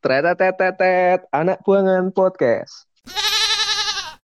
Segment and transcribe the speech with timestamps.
[0.00, 2.86] Ternyata tetetet anak buangan podcast.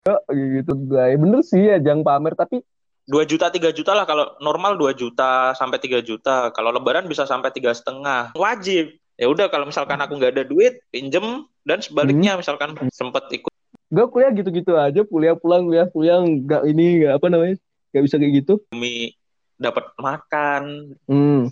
[0.06, 1.18] Oh, gitu guys.
[1.18, 2.62] Bener sih ya jangan pamer tapi
[3.06, 4.06] 2 juta 3 juta lah.
[4.10, 6.50] Kalau normal 2 juta sampai 3 juta.
[6.54, 8.34] Kalau lebaran bisa sampai tiga setengah.
[8.34, 8.98] Wajib.
[9.16, 12.40] Ya udah kalau misalkan aku nggak ada duit pinjem dan sebaliknya hmm.
[12.44, 13.52] misalkan sempet ikut.
[13.94, 15.02] Gak kuliah gitu-gitu aja.
[15.06, 16.44] Kuliah pulang kuliah pulang.
[16.44, 17.56] Nggak ini nggak apa namanya
[17.94, 18.54] nggak bisa kayak gitu.
[18.74, 19.14] Demi
[19.56, 20.64] dapat makan.
[21.08, 21.48] Hmm.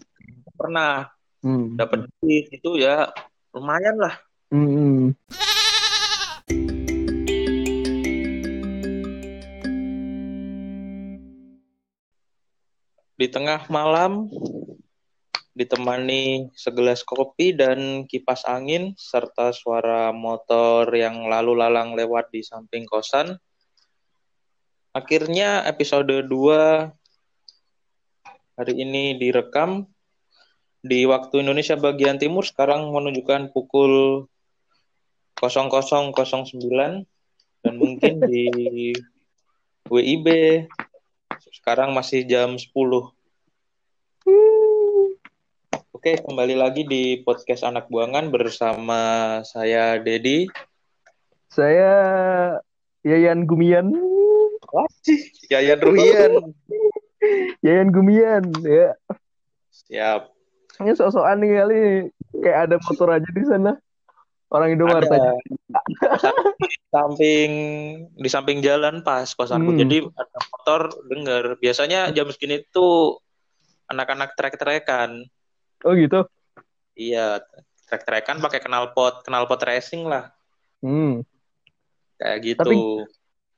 [0.53, 1.09] pernah.
[1.43, 1.75] Hmm.
[1.75, 3.11] dapat duit itu ya
[3.53, 4.17] lumayan lah
[4.49, 5.13] hmm.
[13.13, 14.27] di tengah malam
[15.53, 22.89] ditemani segelas kopi dan kipas angin serta suara motor yang lalu lalang lewat di samping
[22.89, 23.37] kosan.
[24.93, 26.89] Akhirnya episode 2
[28.57, 29.92] hari ini direkam
[30.83, 34.27] di waktu Indonesia bagian timur sekarang menunjukkan pukul
[35.39, 36.11] 00.09
[37.63, 38.91] dan mungkin di
[39.87, 40.27] WIB
[41.55, 42.67] sekarang masih jam 10.
[45.95, 50.51] Oke, kembali lagi di podcast Anak Buangan bersama saya Dedi.
[51.47, 51.95] Saya
[53.07, 53.87] Yayan Gumian.
[55.47, 56.51] Yayan Ruhian.
[57.63, 58.99] Yayan Gumian, ya.
[59.71, 60.32] Siap.
[60.81, 61.81] Ini sok-sokan nih kali
[62.41, 63.73] kayak ada motor aja di sana.
[64.53, 65.33] Orang Indomaret aja.
[66.93, 67.51] samping
[68.13, 69.73] di samping jalan pas kosanku.
[69.73, 69.81] Hmm.
[69.81, 71.43] Jadi ada motor dengar.
[71.57, 73.17] Biasanya jam segini tuh
[73.89, 75.25] anak-anak trek-trekan.
[75.85, 76.25] Oh gitu.
[76.93, 77.41] Iya,
[77.89, 80.29] trek-trekan pakai knalpot, knalpot racing lah.
[80.85, 81.25] Hmm.
[82.21, 82.61] Kayak gitu.
[82.61, 82.77] Tapi,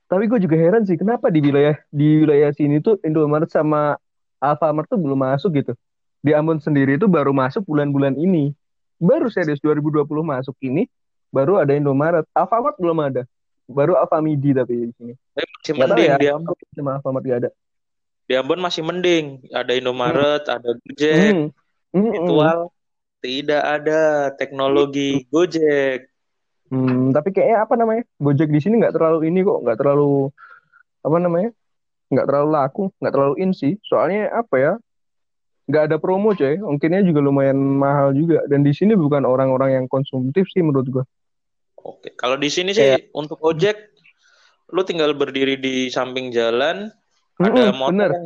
[0.08, 4.00] tapi gue juga heran sih, kenapa di wilayah di wilayah sini tuh Indomaret sama
[4.40, 5.74] Alfamart tuh belum masuk gitu.
[6.26, 8.50] Di Ambon sendiri itu baru masuk bulan-bulan ini.
[8.98, 10.90] Baru serius 2020 masuk ini,
[11.30, 12.26] baru ada Indomaret.
[12.34, 13.30] Alfamart belum ada.
[13.70, 15.14] Baru Alfamidi tapi di sini.
[15.38, 16.58] Eh, masih mending ya, di Ambon.
[16.74, 17.50] Sama Alfamart gak ada.
[18.26, 19.46] Di Ambon masih mending.
[19.54, 20.56] Ada Indomaret, hmm.
[20.58, 21.30] ada Gojek.
[21.30, 21.50] Hmm
[21.96, 22.60] virtual
[23.24, 24.02] tidak ada
[24.36, 26.12] teknologi Gojek.
[26.70, 30.30] Hmm, tapi kayaknya apa namanya Gojek di sini nggak terlalu ini kok, nggak terlalu
[31.06, 31.50] apa namanya,
[32.10, 33.74] nggak terlalu laku, nggak terlalu in sih.
[33.86, 34.74] Soalnya apa ya,
[35.66, 36.58] nggak ada promo coy.
[36.62, 38.46] Mungkinnya juga lumayan mahal juga.
[38.50, 41.06] Dan di sini bukan orang-orang yang konsumtif sih menurut gua.
[41.86, 43.14] Oke, kalau di sini sih Kayak...
[43.14, 43.78] untuk ojek,
[44.74, 46.90] lu tinggal berdiri di samping jalan,
[47.38, 48.12] ada mm -hmm, motor bener.
[48.16, 48.26] yang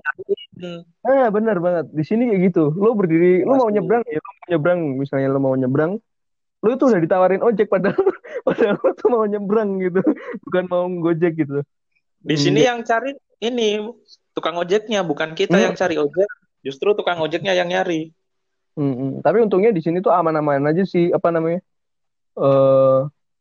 [1.08, 1.86] Ah, bener banget.
[1.96, 2.72] Di sini kayak gitu.
[2.76, 5.92] Lo berdiri, lo mau nyebrang ya, lo mau nyebrang, misalnya lo mau nyebrang,
[6.60, 7.96] lo itu udah ditawarin ojek padahal
[8.48, 10.04] padahal lo tuh mau nyebrang gitu,
[10.44, 11.64] bukan mau gojek gitu.
[12.20, 12.44] Di hmm.
[12.44, 13.80] sini yang cari ini
[14.36, 15.66] tukang ojeknya, bukan kita hmm.
[15.72, 16.28] yang cari ojek.
[16.66, 18.12] Justru tukang ojeknya yang nyari.
[18.76, 19.12] Hmm, hmm.
[19.24, 21.60] Tapi untungnya di sini tuh aman-aman aja sih, apa namanya?
[22.40, 23.00] Eh uh,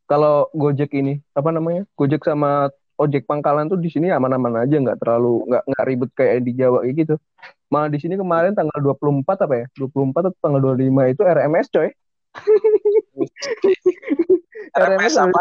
[0.08, 1.84] kalau Gojek ini, apa namanya?
[1.94, 6.42] Gojek sama ojek pangkalan tuh di sini aman-aman aja nggak terlalu nggak nggak ribet kayak
[6.42, 7.14] di Jawa gitu.
[7.70, 9.66] Malah di sini kemarin tanggal 24 apa ya?
[9.78, 11.88] 24 atau tanggal 25 itu RMS coy.
[14.82, 15.40] RMS apa?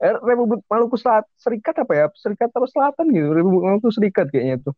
[0.00, 2.06] Republik Maluku Selat, Serikat apa ya?
[2.16, 3.34] Serikat terus Selatan gitu.
[3.34, 4.70] Republik Maluku Serikat kayaknya itu.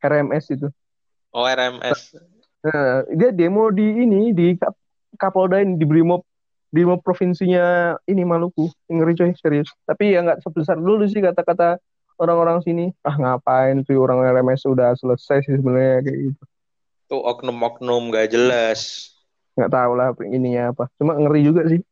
[0.00, 0.68] RMS itu.
[1.34, 2.14] Oh, RMS.
[2.62, 4.54] Nah, dia demo di ini di
[5.18, 6.22] Kapolda ini di Brimob
[6.70, 8.70] di provinsinya ini Maluku.
[8.86, 9.66] Ngeri coy serius.
[9.82, 11.82] Tapi ya nggak sebesar dulu sih kata-kata
[12.22, 12.94] orang-orang sini.
[13.02, 16.42] Ah ngapain tuh orang RMS udah selesai sih sebenarnya kayak gitu.
[17.10, 19.10] Tuh oknum-oknum gak jelas.
[19.58, 20.86] Nggak tahu lah ininya apa.
[20.98, 21.82] Cuma ngeri juga sih.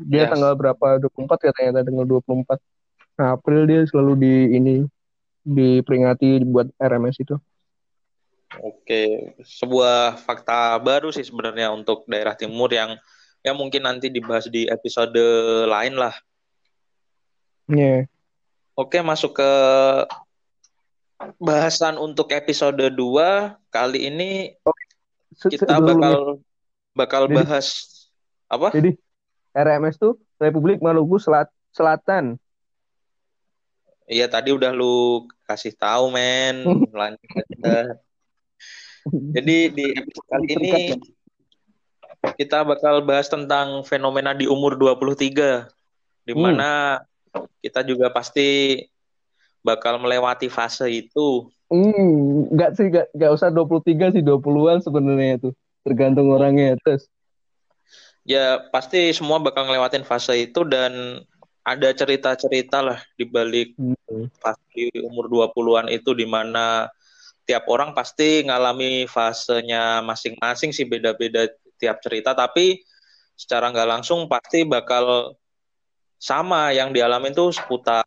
[0.00, 0.30] Dia yes.
[0.32, 1.04] tanggal berapa?
[1.04, 2.56] 24 katanya tanggal 24
[3.20, 4.76] nah, April dia selalu di ini
[5.44, 7.36] diperingati buat RMS itu
[8.56, 12.96] Oke, sebuah fakta baru sih sebenarnya untuk daerah timur yang
[13.44, 15.20] ya mungkin nanti dibahas di episode
[15.68, 16.16] lain lah.
[17.68, 17.84] Iya.
[17.84, 18.00] Yeah.
[18.78, 19.52] Oke, masuk ke
[21.36, 22.94] bahasan untuk episode 2
[23.74, 24.54] kali ini
[25.34, 26.40] kita bakal
[26.94, 27.66] bakal jadi, bahas
[28.48, 28.72] apa?
[28.72, 28.96] Jadi
[29.52, 32.38] RMS tuh Republik Maluku Selat Selatan.
[34.08, 36.64] Iya tadi udah lu kasih tahu men.
[36.96, 37.98] Lanjut aja.
[39.06, 40.74] Jadi di episode kali ini
[42.34, 45.70] kita bakal bahas tentang fenomena di umur 23
[46.26, 46.40] di hmm.
[46.40, 46.98] mana
[47.32, 47.46] hmm.
[47.62, 48.82] kita juga pasti
[49.62, 51.48] bakal melewati fase itu.
[51.68, 55.50] Hmm, enggak sih, enggak, enggak usah 23 sih, 20-an sebenarnya itu.
[55.84, 57.06] Tergantung orangnya terus.
[58.28, 61.24] Ya, pasti semua bakal ngelewatin fase itu dan
[61.64, 64.32] ada cerita-cerita lah di balik hmm.
[64.40, 66.88] pasti umur 20-an itu di mana
[67.48, 71.48] tiap orang pasti ngalami fasenya masing-masing sih beda-beda
[71.80, 72.84] tiap cerita tapi
[73.32, 75.32] secara nggak langsung pasti bakal
[76.20, 78.04] sama yang dialamin tuh seputar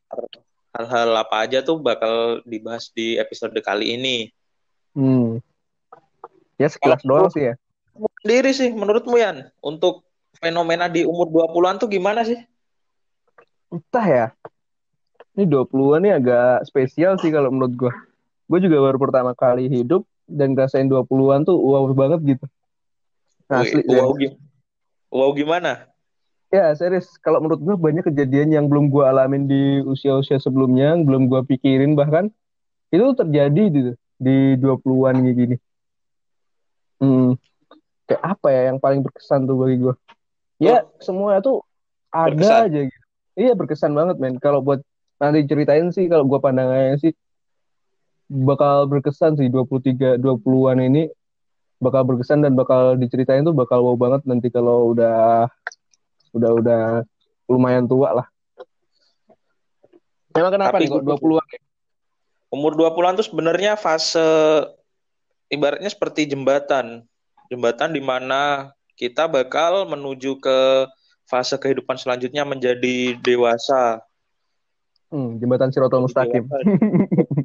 [0.77, 4.29] hal-hal apa aja tuh bakal dibahas di episode kali ini.
[4.93, 5.39] Hmm.
[6.59, 7.55] Ya sekilas doang sih ya.
[8.21, 10.05] Sendiri sih menurutmu Yan untuk
[10.37, 12.37] fenomena di umur 20-an tuh gimana sih?
[13.71, 14.25] Entah ya.
[15.33, 17.93] Ini 20-an nih agak spesial sih kalau menurut gue.
[18.51, 22.45] Gue juga baru pertama kali hidup dan ngerasain 20-an tuh wow banget gitu.
[23.47, 23.79] Asli.
[23.87, 24.11] Wow,
[25.07, 25.87] wow gimana?
[26.51, 31.07] Ya serius, kalau menurut gue banyak kejadian yang belum gue alamin di usia-usia sebelumnya, yang
[31.07, 32.27] belum gue pikirin bahkan
[32.91, 35.55] itu terjadi gitu di 20-an gini.
[36.99, 37.39] Hmm,
[38.03, 39.95] kayak apa ya yang paling berkesan tuh bagi gue?
[40.59, 40.91] Ya oh.
[40.99, 41.63] semua tuh
[42.11, 42.67] ada berkesan.
[42.67, 43.05] aja gitu.
[43.39, 44.35] Iya berkesan banget men.
[44.43, 44.83] Kalau buat
[45.23, 47.15] nanti ceritain sih kalau gue pandangannya sih
[48.31, 51.11] bakal berkesan sih 23 20-an ini
[51.83, 55.51] bakal berkesan dan bakal diceritain tuh bakal wow banget nanti kalau udah
[56.31, 56.83] udah udah
[57.51, 58.27] lumayan tua lah.
[60.31, 61.59] Emang kenapa Tapi nih kok 20-an ya?
[62.55, 64.23] Umur 20-an tuh sebenarnya fase
[65.51, 67.03] ibaratnya seperti jembatan.
[67.51, 70.87] Jembatan di mana kita bakal menuju ke
[71.27, 73.99] fase kehidupan selanjutnya menjadi dewasa.
[75.11, 76.47] Hmm, jembatan Sirotol Mustaqim.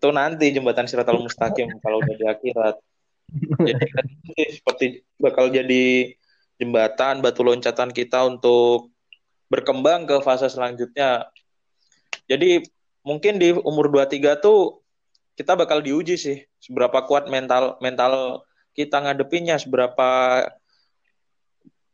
[0.00, 2.80] Itu nanti jembatan Sirotol Mustaqim kalau udah di akhirat.
[3.68, 4.86] Jadi seperti
[5.20, 6.16] bakal jadi
[6.56, 8.88] jembatan, batu loncatan kita untuk
[9.52, 11.28] berkembang ke fase selanjutnya.
[12.24, 12.64] Jadi
[13.04, 14.80] mungkin di umur 23 tuh
[15.36, 18.40] kita bakal diuji sih seberapa kuat mental mental
[18.72, 20.08] kita ngadepinnya, seberapa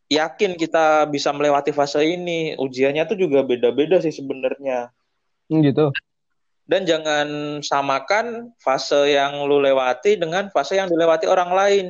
[0.06, 2.54] yakin kita bisa melewati fase ini.
[2.54, 4.94] Ujiannya tuh juga beda-beda sih sebenarnya.
[5.50, 5.90] Hmm, gitu.
[6.66, 11.86] Dan jangan samakan fase yang lu lewati dengan fase yang dilewati orang lain.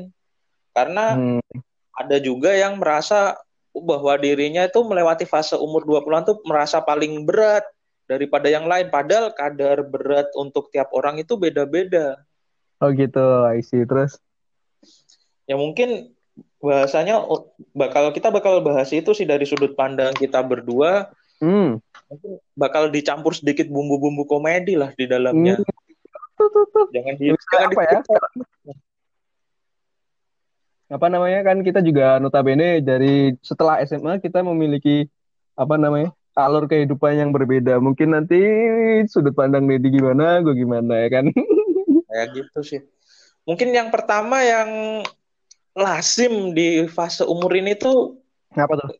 [0.76, 1.64] Karena hmm
[1.96, 3.40] ada juga yang merasa
[3.72, 7.64] bahwa dirinya itu melewati fase umur 20-an tuh merasa paling berat
[8.04, 8.92] daripada yang lain.
[8.92, 12.20] Padahal kadar berat untuk tiap orang itu beda-beda.
[12.80, 13.84] Oh gitu, I see.
[13.88, 14.20] Terus?
[15.48, 16.12] Ya mungkin
[16.60, 17.24] bahasanya
[17.72, 21.08] bakal kita bakal bahas itu sih dari sudut pandang kita berdua.
[21.40, 21.80] Hmm.
[22.06, 25.58] Mungkin bakal dicampur sedikit bumbu-bumbu komedi lah di dalamnya.
[25.58, 26.92] Hmm.
[26.94, 27.98] Jangan di, jangan apa ya?
[30.86, 35.10] apa namanya kan kita juga notabene dari setelah SMA kita memiliki
[35.58, 37.80] apa namanya alur kehidupan yang berbeda.
[37.80, 38.38] Mungkin nanti
[39.10, 41.24] sudut pandang Dedi gimana, gue gimana ya kan?
[42.12, 42.80] Kayak gitu sih.
[43.48, 45.02] Mungkin yang pertama yang
[45.74, 48.20] lazim di fase umur ini tuh
[48.52, 48.90] apa tuh?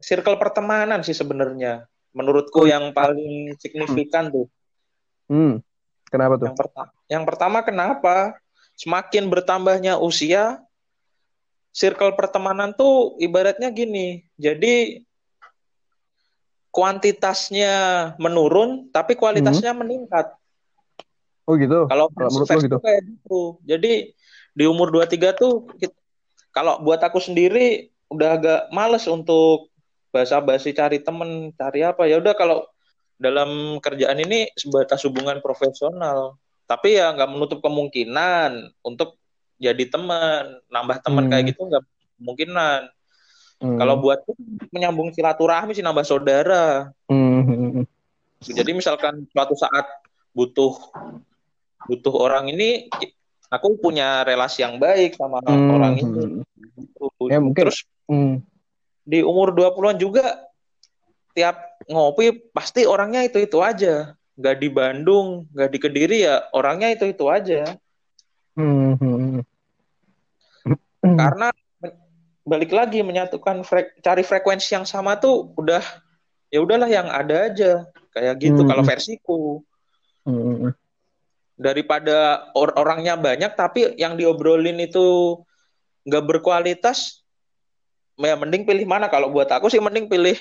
[0.00, 1.90] Circle pertemanan sih sebenarnya.
[2.16, 4.34] Menurutku yang paling signifikan hmm.
[4.34, 4.46] tuh.
[5.28, 5.54] Hmm.
[6.08, 6.48] Kenapa tuh?
[6.48, 8.16] Yang, pertama, yang pertama kenapa?
[8.76, 10.64] Semakin bertambahnya usia,
[11.76, 14.24] circle pertemanan tuh ibaratnya gini.
[14.40, 15.04] Jadi
[16.72, 17.74] kuantitasnya
[18.16, 19.80] menurun tapi kualitasnya hmm.
[19.80, 20.26] meningkat.
[21.44, 21.84] Oh gitu.
[21.88, 22.78] Kalau menurut lo gitu.
[22.80, 23.40] Kayak gitu.
[23.64, 23.92] Jadi
[24.56, 25.68] di umur 23 tuh
[26.52, 29.68] kalau buat aku sendiri udah agak males untuk
[30.16, 32.08] basa-basi cari temen, cari apa.
[32.08, 32.64] Ya udah kalau
[33.20, 36.40] dalam kerjaan ini sebatas hubungan profesional.
[36.64, 39.20] Tapi ya nggak menutup kemungkinan untuk
[39.60, 41.30] jadi teman, nambah teman hmm.
[41.32, 41.84] kayak gitu nggak
[42.16, 42.80] kemungkinan.
[43.56, 43.78] Hmm.
[43.80, 44.20] Kalau buat
[44.72, 46.92] menyambung silaturahmi sih nambah saudara.
[47.08, 47.84] Hmm.
[48.40, 49.84] Jadi misalkan suatu saat
[50.36, 50.76] butuh
[51.88, 52.90] butuh orang ini
[53.48, 55.70] aku punya relasi yang baik sama hmm.
[55.72, 56.20] orang ini.
[57.30, 57.62] Ya, mungkin.
[57.62, 58.55] Terus hmm.
[59.06, 60.50] Di umur 20-an juga
[61.30, 64.18] tiap ngopi pasti orangnya itu-itu aja.
[64.36, 67.78] Gak di Bandung, gak di Kediri ya orangnya itu-itu aja.
[68.58, 69.40] Hmm.
[71.00, 71.48] Karena
[72.46, 75.82] balik lagi menyatukan frek, cari frekuensi yang sama tuh udah
[76.50, 78.68] ya udahlah yang ada aja kayak gitu hmm.
[78.68, 79.40] kalau versiku.
[80.26, 80.74] Hmm.
[81.56, 85.40] Daripada or orangnya banyak tapi yang diobrolin itu
[86.06, 87.25] nggak berkualitas,
[88.16, 90.36] ya mending pilih mana kalau buat aku sih mending pilih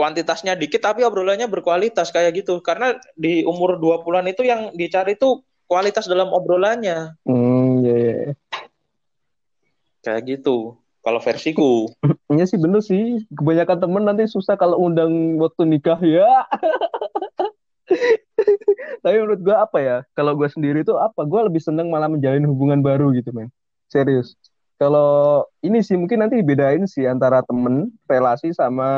[0.00, 2.64] kuantitasnya dikit tapi obrolannya berkualitas kayak gitu.
[2.64, 7.20] Karena di umur 20-an itu yang dicari tuh kualitas dalam obrolannya.
[7.28, 8.32] Hmm, yeah, yeah.
[10.00, 10.80] Kayak gitu.
[11.00, 11.88] Kalau versiku.
[12.30, 13.26] Iya sih bener sih.
[13.34, 16.46] Kebanyakan temen nanti susah kalau undang waktu nikah ya.
[19.02, 20.06] Tapi menurut gue apa ya?
[20.14, 21.26] Kalau gue sendiri tuh apa?
[21.26, 23.50] Gue lebih seneng malah menjalin hubungan baru gitu men.
[23.90, 24.38] Serius.
[24.80, 28.88] Kalau ini sih mungkin nanti bedain sih antara temen, relasi sama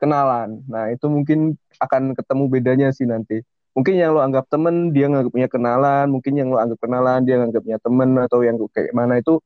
[0.00, 0.64] kenalan.
[0.72, 1.52] Nah itu mungkin
[1.84, 3.44] akan ketemu bedanya sih nanti.
[3.76, 6.08] Mungkin yang lo anggap temen dia nggak punya kenalan.
[6.08, 9.36] Mungkin yang lo anggap kenalan dia nggak punya temen atau yang kayak mana itu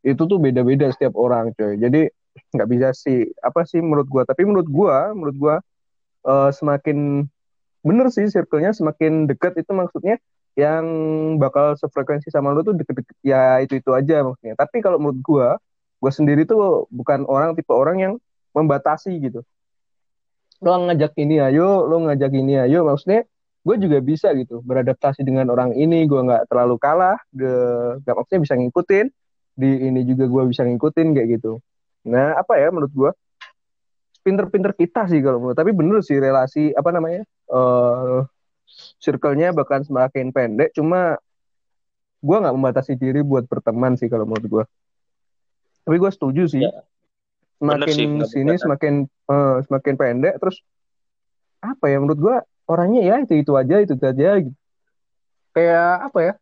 [0.00, 1.76] itu tuh beda-beda setiap orang coy.
[1.76, 2.08] Jadi
[2.56, 3.28] nggak bisa sih.
[3.44, 4.24] Apa sih menurut gua?
[4.24, 5.54] Tapi menurut gua menurut gua
[6.24, 7.28] uh, semakin
[7.84, 9.52] bener sih circle-nya semakin dekat.
[9.60, 10.16] Itu maksudnya
[10.54, 10.84] yang
[11.36, 14.54] bakal sefrekuensi sama lu tuh deket-deket ya itu itu aja maksudnya.
[14.56, 15.48] Tapi kalau menurut gua
[15.98, 18.12] gua sendiri tuh bukan orang tipe orang yang
[18.56, 19.44] membatasi gitu.
[20.64, 23.26] Lo ngajak ini ayo lo ngajak ini ayo maksudnya
[23.68, 27.52] gue juga bisa gitu beradaptasi dengan orang ini gue nggak terlalu kalah de
[28.06, 29.06] gak maksudnya bisa ngikutin
[29.58, 31.60] di ini juga gue bisa ngikutin kayak gitu.
[32.08, 33.10] Nah apa ya menurut gue
[34.24, 38.24] pinter-pinter kita sih kalau menurut tapi bener sih relasi apa namanya uh,
[39.00, 41.16] circle-nya bahkan semakin pendek cuma
[42.18, 44.64] gue nggak membatasi diri buat berteman sih kalau menurut gue
[45.86, 46.84] tapi gue setuju sih ya.
[47.58, 48.94] semakin sih, sini semakin
[49.30, 50.60] uh, semakin pendek terus
[51.58, 52.36] apa ya menurut gue
[52.68, 54.56] orangnya ya itu itu aja itu, itu aja gitu.
[55.56, 56.32] Kayak apa ya?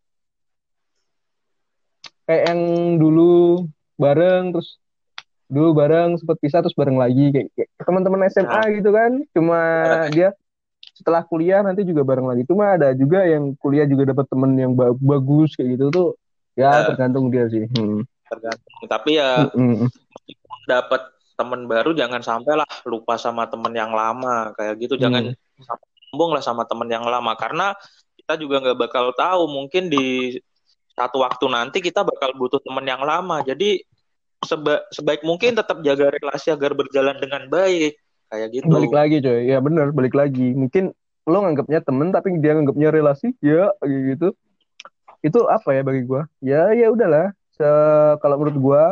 [2.27, 2.61] Kayak yang
[2.99, 3.65] dulu
[3.95, 4.77] bareng terus
[5.47, 8.67] dulu bareng sempat pisah terus bareng lagi kayak, kayak teman-teman SMA nah.
[8.67, 9.11] gitu kan.
[9.31, 9.59] Cuma
[10.11, 10.35] dia
[10.97, 12.43] setelah kuliah nanti juga bareng lagi.
[12.49, 16.09] Cuma ada juga yang kuliah juga dapat temen yang bagus kayak gitu tuh
[16.57, 17.69] ya uh, tergantung dia sih.
[17.69, 18.01] Hmm.
[18.25, 18.73] Tergantung.
[18.89, 19.85] Tapi ya hmm.
[20.65, 24.97] dapat temen baru jangan sampai lah lupa sama temen yang lama kayak gitu.
[24.97, 25.63] Jangan hmm.
[26.09, 27.77] sombong lah sama temen yang lama karena
[28.17, 30.33] kita juga nggak bakal tahu mungkin di
[30.97, 33.45] satu waktu nanti kita bakal butuh temen yang lama.
[33.45, 33.85] Jadi
[34.41, 38.67] seba sebaik mungkin tetap jaga relasi agar berjalan dengan baik kayak gitu.
[38.67, 39.47] Balik lagi coy.
[39.47, 40.53] Ya bener balik lagi.
[40.55, 40.91] Mungkin
[41.27, 44.31] lo nganggapnya temen tapi dia nganggapnya relasi ya gitu.
[45.19, 47.35] Itu apa ya bagi gue ya ya udahlah.
[48.21, 48.83] Kalau menurut gue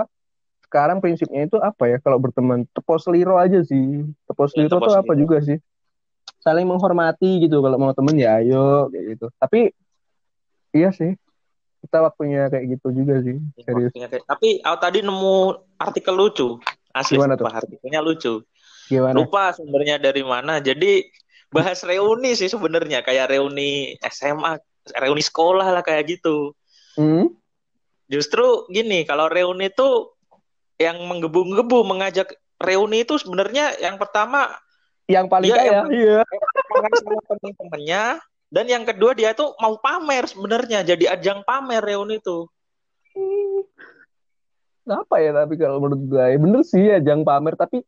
[0.68, 1.98] sekarang prinsipnya itu apa ya?
[2.04, 4.04] Kalau berteman tepos liro aja sih.
[4.28, 5.62] Tepos ya, liro tuh apa juga sih.
[6.44, 9.28] Saling menghormati gitu kalau mau temen ya ayo kayak gitu.
[9.40, 9.72] Tapi
[10.76, 11.16] iya sih.
[11.86, 13.94] Kita waktunya kayak gitu juga sih serius.
[13.94, 16.58] kayak, tapi aku tadi nemu artikel lucu.
[16.96, 17.46] Asli Gimana tuh?
[17.46, 18.40] artikelnya lucu
[18.90, 19.16] Gimana?
[19.18, 20.62] Lupa sumbernya dari mana.
[20.62, 21.06] Jadi
[21.50, 24.60] bahas reuni sih sebenarnya kayak reuni SMA,
[25.00, 26.54] reuni sekolah lah kayak gitu.
[27.00, 27.32] Hmm?
[28.06, 30.14] Justru gini, kalau reuni itu
[30.78, 34.52] yang menggebu-gebu mengajak reuni itu sebenarnya yang pertama
[35.06, 36.20] yang paling kaya, iya.
[37.00, 38.04] sama teman-temannya
[38.50, 42.50] dan yang kedua dia tuh mau pamer sebenarnya jadi ajang pamer reuni itu.
[43.14, 43.62] Hmm.
[44.86, 47.82] Apa ya tapi kalau menurut gue ya bener sih ajang pamer tapi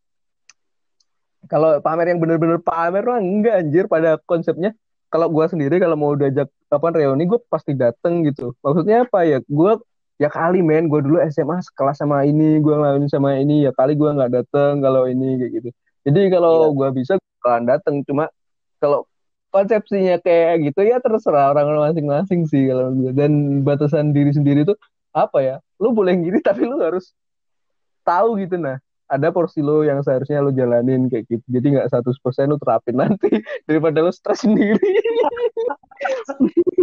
[1.45, 3.85] kalau pamer yang bener-bener pamer mah enggak anjir.
[3.85, 4.73] Pada konsepnya
[5.13, 8.57] kalau gue sendiri kalau mau diajak apa reuni gue pasti dateng gitu.
[8.65, 9.37] Maksudnya apa ya?
[9.45, 9.77] Gue
[10.17, 10.89] ya kali men.
[10.89, 13.69] Gue dulu SMA sekelas sama ini gue ngelakuin sama ini.
[13.69, 15.69] Ya kali gue nggak dateng kalau ini kayak gitu.
[16.09, 16.75] Jadi kalau iya.
[16.75, 18.01] gue bisa gue dateng.
[18.03, 18.25] Cuma
[18.81, 19.05] kalau
[19.53, 24.75] konsepsinya kayak gitu ya terserah orang masing-masing sih kalau gue dan batasan diri sendiri tuh
[25.13, 25.55] apa ya?
[25.77, 27.13] Lu boleh gini tapi lu harus
[28.07, 31.45] tahu gitu nah ada porsi lo yang seharusnya lo jalanin kayak gitu.
[31.47, 33.31] Jadi nggak 100% lo terapin nanti
[33.67, 34.91] daripada lo stres sendiri.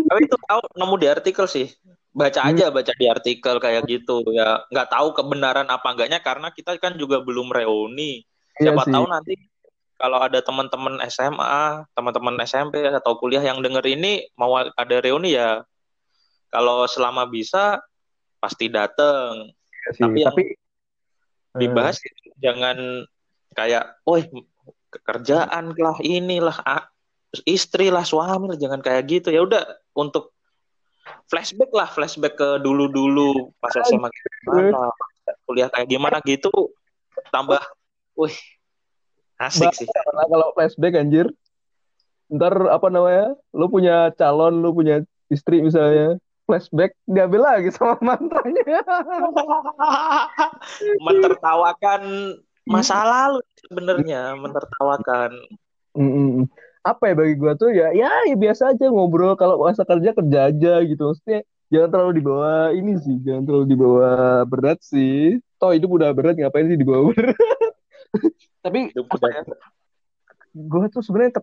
[0.08, 1.68] Tapi itu tahu nemu di artikel sih.
[2.14, 2.50] Baca hmm.
[2.54, 4.64] aja baca di artikel kayak gitu ya.
[4.72, 8.24] Nggak tahu kebenaran apa enggaknya karena kita kan juga belum reuni.
[8.58, 9.34] Iya Siapa iya tahu nanti
[9.94, 15.62] kalau ada teman-teman SMA, teman-teman SMP atau kuliah yang denger ini mau ada reuni ya
[16.50, 17.82] kalau selama bisa
[18.40, 19.50] pasti dateng.
[19.84, 20.42] Ya tapi, tapi
[21.54, 22.38] dibahas hmm.
[22.42, 22.76] jangan
[23.54, 24.18] kayak, oh
[24.90, 26.54] kerjaan lah inilah
[27.46, 29.28] istri lah suami lah jangan kayak gitu.
[29.34, 29.62] Ya udah
[29.94, 30.34] untuk
[31.30, 34.92] flashback lah flashback ke dulu dulu pas SMA gimana
[35.44, 36.52] kuliah kayak gimana gitu
[37.30, 37.60] tambah,
[38.18, 38.34] wih
[39.40, 39.86] asik bah, sih.
[40.30, 41.26] Kalau flashback anjir,
[42.30, 48.80] ntar apa namanya, lu punya calon, lu punya istri misalnya, flashback diambil lagi sama mantannya.
[51.00, 52.02] Mentertawakan
[52.68, 55.32] masa lalu sebenarnya, mentertawakan.
[55.96, 56.48] Mm-mm.
[56.84, 60.38] Apa ya bagi gua tuh ya, ya, ya biasa aja ngobrol kalau masa kerja kerja
[60.52, 61.02] aja gitu.
[61.12, 61.40] Maksudnya
[61.72, 64.10] jangan terlalu dibawa ini sih, jangan terlalu dibawa
[64.44, 65.40] berat sih.
[65.56, 67.36] Toh itu udah berat ngapain sih dibawa berat?
[68.64, 69.42] Tapi apa ya?
[70.54, 71.40] Gue tuh sebenarnya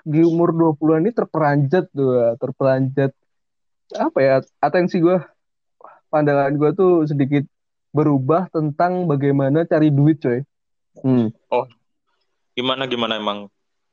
[0.00, 3.12] di umur 20-an ini terperanjat tuh, terperanjat
[3.96, 5.18] apa ya atensi gue
[6.10, 7.46] pandangan gue tuh sedikit
[7.90, 10.42] berubah tentang bagaimana cari duit coy.
[11.02, 11.30] Hmm.
[11.50, 11.66] oh
[12.54, 13.46] gimana gimana emang?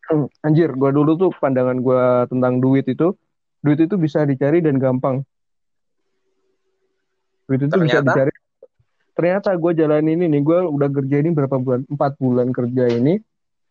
[0.08, 3.14] Hmm, anjir gue dulu tuh pandangan gue tentang duit itu
[3.62, 5.26] duit itu bisa dicari dan gampang.
[7.50, 7.86] Duit itu ternyata?
[7.86, 8.34] bisa dicari.
[9.18, 13.18] Ternyata gue jalan ini nih gue udah kerja ini berapa bulan empat bulan kerja ini.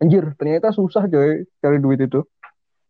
[0.02, 2.20] Anjir ternyata susah coy cari duit itu.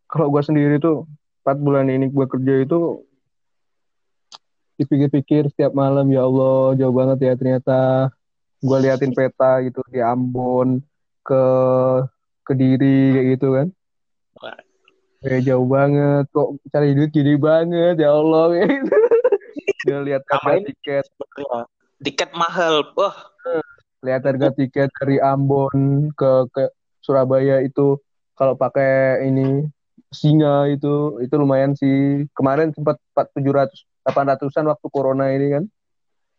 [0.09, 1.05] Kalau gue sendiri tuh
[1.45, 3.06] empat bulan ini gue kerja itu
[4.77, 7.79] dipikir-pikir setiap malam ya Allah jauh banget ya ternyata
[8.61, 10.81] gue liatin peta gitu di Ambon
[11.21, 11.43] ke
[12.47, 13.67] Kediri kayak gitu kan.
[15.17, 18.53] Kayak jauh banget kok cari duit gini banget ya Allah.
[18.53, 18.97] Kayak gitu
[19.87, 21.05] dia lihat harga tiket.
[22.03, 23.15] tiket mahal wah.
[24.03, 26.67] Lihat harga tiket dari Ambon ke ke
[26.99, 27.95] Surabaya itu
[28.35, 29.63] kalau pakai ini
[30.11, 32.27] singa itu itu lumayan sih.
[32.35, 35.63] Kemarin sempat 700 800-an waktu corona ini kan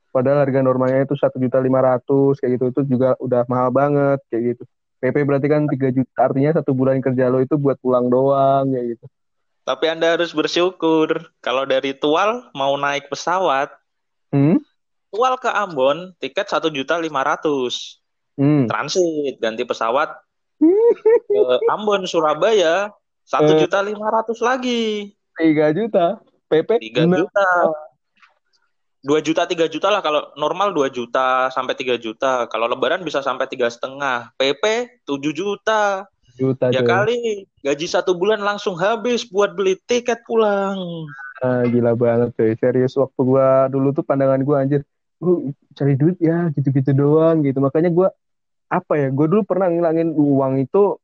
[0.08, 4.18] padahal harga normalnya itu satu juta lima ratus kayak gitu itu juga udah mahal banget
[4.32, 4.64] kayak gitu
[4.98, 8.82] PP berarti kan 3 juta artinya satu bulan kerja lo itu buat pulang doang ya
[8.82, 9.06] gitu.
[9.62, 13.68] Tapi Anda harus bersyukur kalau dari Tual mau naik pesawat,
[14.32, 14.58] hmm?
[15.12, 18.00] Tual ke Ambon tiket satu juta lima ratus,
[18.40, 18.66] hmm.
[18.66, 20.08] transit ganti pesawat
[21.30, 22.90] ke Ambon Surabaya
[23.22, 23.58] satu eh.
[23.62, 25.14] juta lima ratus lagi.
[25.38, 27.48] Tiga juta, PP tiga juta.
[29.06, 30.02] 2 juta 3 juta lah.
[30.02, 32.50] Kalau normal 2 juta sampai 3 juta.
[32.50, 34.34] Kalau lebaran bisa sampai tiga setengah.
[34.34, 34.64] PP
[35.06, 36.08] 7 juta.
[36.38, 40.78] Juta ya kali gaji satu bulan langsung habis buat beli tiket pulang.
[41.42, 44.86] Ah, gila banget coy serius waktu gua dulu tuh pandangan gua anjir
[45.18, 47.58] gua cari duit ya gitu-gitu doang gitu.
[47.58, 48.14] Makanya gua
[48.70, 51.02] apa ya gua dulu pernah ngilangin uang itu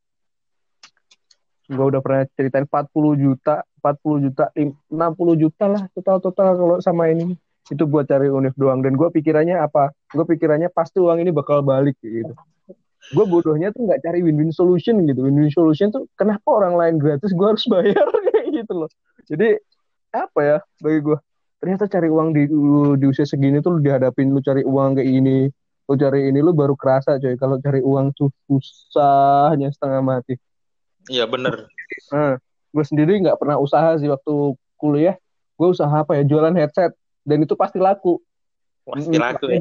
[1.73, 4.88] gua udah pernah ceritain 40 juta 40 juta 60
[5.37, 7.37] juta lah total total kalau sama ini.
[7.68, 8.80] Itu buat cari univ doang.
[8.85, 9.92] Dan gue pikirannya apa?
[10.12, 12.33] Gue pikirannya pasti uang ini bakal balik gitu.
[13.12, 15.21] Gue bodohnya tuh nggak cari win-win solution gitu.
[15.25, 18.04] Win-win solution tuh kenapa orang lain gratis gue harus bayar
[18.56, 18.90] gitu loh.
[19.28, 19.61] Jadi
[20.12, 21.18] apa ya bagi gue
[21.59, 22.42] ternyata cari uang di
[23.00, 25.49] di usia segini tuh lu dihadapin lu cari uang kayak ini
[25.85, 27.37] lu cari ini lu baru kerasa coy.
[27.37, 30.37] Kalau cari uang tuh susahnya setengah mati
[31.08, 31.68] iya bener.
[32.12, 32.40] Nah,
[32.75, 35.16] gue sendiri nggak pernah usaha sih waktu kuliah.
[35.54, 36.23] Gue usaha apa ya?
[36.26, 36.92] Jualan headset.
[37.25, 38.20] Dan itu pasti laku.
[38.84, 39.61] Pasti laku ya?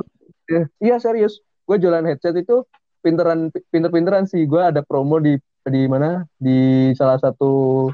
[0.81, 1.39] Iya serius.
[1.63, 2.65] Gue jualan headset itu
[3.05, 4.43] pinteran pinter-pinteran sih.
[4.49, 6.27] Gue ada promo di di mana?
[6.35, 7.87] Di salah satu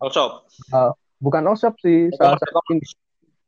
[0.00, 0.48] all shop?
[0.72, 0.90] uh,
[1.20, 2.08] bukan all shop sih.
[2.08, 2.58] E salah satu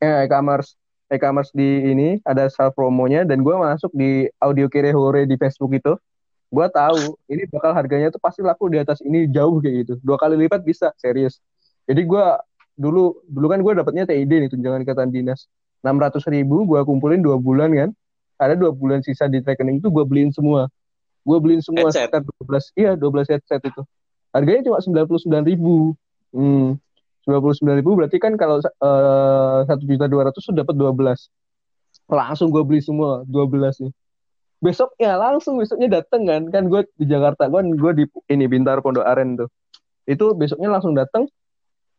[0.04, 0.76] eh e-commerce.
[1.12, 3.22] E-commerce di ini ada salah promonya.
[3.24, 5.94] Dan gue masuk di audio kere hore di Facebook itu
[6.54, 9.94] gue tahu ini bakal harganya tuh pasti laku di atas ini jauh kayak gitu.
[10.06, 11.42] Dua kali lipat bisa serius.
[11.90, 12.24] Jadi gue
[12.78, 15.50] dulu dulu kan gue dapetnya TID nih tunjangan ikatan dinas.
[15.82, 17.90] Enam ratus ribu gue kumpulin dua bulan kan.
[18.38, 20.70] Ada dua bulan sisa di rekening itu gue beliin semua.
[21.26, 22.06] Gue beliin semua headset.
[22.06, 23.82] sekitar dua belas iya dua belas headset itu.
[24.30, 25.76] Harganya cuma sembilan puluh sembilan ribu.
[26.30, 26.78] Hmm
[27.24, 30.92] sembilan puluh sembilan ribu berarti kan kalau eh, satu juta dua ratus sudah dapat dua
[30.94, 31.26] belas.
[32.06, 33.90] Langsung gue beli semua dua belas nih
[34.64, 36.42] besoknya langsung besoknya dateng kan.
[36.48, 39.52] Kan gue di Jakarta kan gue di ini Bintar Pondok Aren tuh.
[40.08, 41.28] Itu besoknya langsung dateng.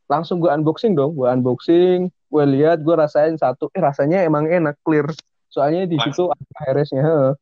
[0.10, 2.10] Langsung gue unboxing dong gue unboxing.
[2.10, 3.70] Gue lihat gue rasain satu.
[3.78, 5.06] Eh rasanya emang enak clear.
[5.54, 7.38] Soalnya di situ ada HRS-nya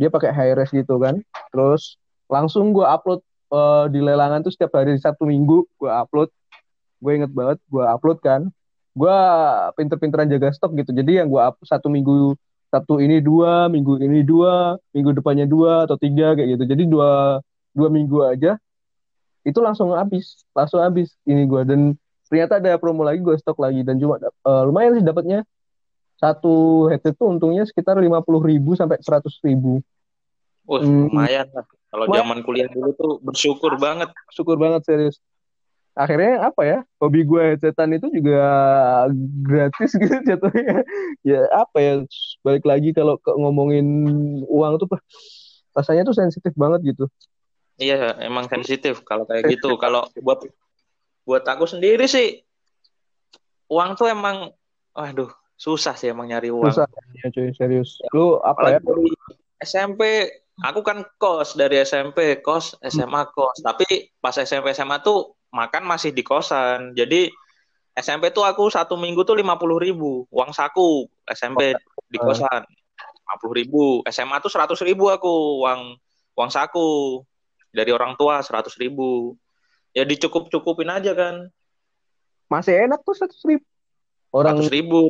[0.00, 1.20] dia pakai HRS gitu kan.
[1.52, 2.00] Terus
[2.32, 3.20] langsung gue upload
[3.52, 6.32] uh, di lelangan tuh setiap hari satu minggu gue upload.
[7.04, 8.48] Gue inget banget gue upload kan.
[8.96, 9.16] Gue
[9.76, 10.96] pinter-pinteran jaga stok gitu.
[10.96, 12.36] Jadi yang gue up satu minggu
[12.72, 17.10] satu ini dua minggu ini dua minggu depannya dua atau tiga kayak gitu jadi dua
[17.76, 18.56] dua minggu aja
[19.44, 21.80] itu langsung habis langsung habis ini gue dan
[22.32, 25.44] ternyata ada promo lagi gue stok lagi dan cuma uh, lumayan sih dapatnya
[26.22, 29.82] satu headset tuh untungnya sekitar lima puluh ribu sampai seratus ribu.
[30.70, 31.10] Wah, hmm.
[31.10, 31.66] lumayan lah.
[31.90, 34.14] Kalau zaman kuliah dulu tuh bersyukur banget.
[34.30, 35.18] Bersyukur banget serius.
[35.92, 36.78] Akhirnya apa ya?
[36.96, 38.40] Hobi gue headsetan itu juga
[39.44, 40.84] gratis gitu jatuhnya.
[41.20, 41.92] ya apa ya?
[42.40, 43.84] Balik lagi kalau ngomongin
[44.48, 44.88] uang tuh
[45.76, 47.04] rasanya tuh sensitif banget gitu.
[47.76, 49.76] Iya, emang sensitif kalau kayak gitu.
[49.76, 50.44] Kalau buat
[51.28, 52.40] buat aku sendiri sih
[53.70, 54.52] uang tuh emang
[54.92, 56.72] waduh susah sih emang nyari uang.
[56.72, 56.88] Susah
[57.20, 58.00] ya cuy, serius.
[58.16, 58.78] Lu apa ya?
[59.62, 60.28] SMP
[60.60, 66.10] aku kan kos dari SMP kos SMA kos tapi pas SMP SMA tuh makan masih
[66.10, 66.96] di kosan.
[66.96, 67.28] Jadi
[67.92, 70.24] SMP tuh aku satu minggu tuh lima puluh ribu.
[70.32, 71.76] Uang saku SMP
[72.08, 72.64] di kosan
[72.96, 73.84] lima puluh ribu.
[74.08, 76.00] SMA tuh seratus ribu aku uang
[76.34, 77.20] uang saku.
[77.72, 79.36] Dari orang tua seratus ribu.
[79.92, 81.52] Ya dicukup cukupin aja kan.
[82.48, 83.64] Masih enak tuh seratus ribu.
[84.32, 85.02] Orang seratus ribu.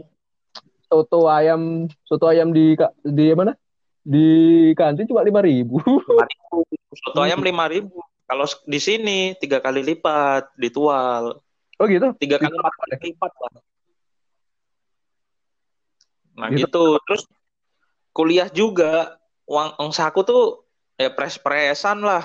[0.93, 3.57] soto ayam soto ayam di di mana?
[4.05, 4.29] Di
[4.77, 5.81] kantin cuma lima ribu.
[6.93, 7.97] Soto ayam lima ribu
[8.33, 11.45] kalau di sini tiga kali lipat ditual.
[11.77, 12.17] Oh gitu?
[12.17, 13.53] Tiga kali empat kali lipat lah.
[16.41, 16.65] Nah gitu.
[16.65, 16.85] gitu.
[17.05, 17.23] Terus
[18.17, 19.21] kuliah juga.
[19.45, 20.65] Uang uang saku tuh
[20.97, 22.25] ya pres-presan lah.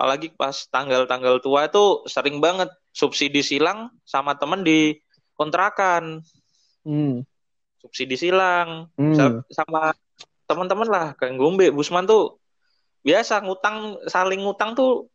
[0.00, 2.72] Apalagi pas tanggal-tanggal tua itu sering banget.
[2.96, 4.96] Subsidi silang sama temen di
[5.36, 6.24] kontrakan
[6.88, 7.28] hmm.
[7.76, 8.88] subsidi silang.
[8.96, 9.44] Hmm.
[9.52, 9.92] sama
[10.48, 11.06] teman-teman lah.
[11.12, 12.40] Kayak Gombe Busman tuh
[13.04, 15.11] biasa ngutang saling ngutang tuh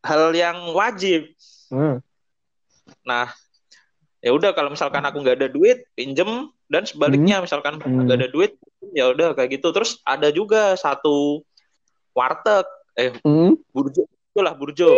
[0.00, 1.32] hal yang wajib
[1.68, 2.00] Hmm.
[3.02, 3.28] nah
[4.18, 8.04] ya udah kalau misalkan aku nggak ada duit pinjem dan sebaliknya misalkan Hmm.
[8.04, 8.56] nggak ada duit
[8.90, 11.44] ya udah kayak gitu terus ada juga satu
[12.12, 13.54] warteg eh Hmm.
[13.68, 14.90] burjo itulah burjo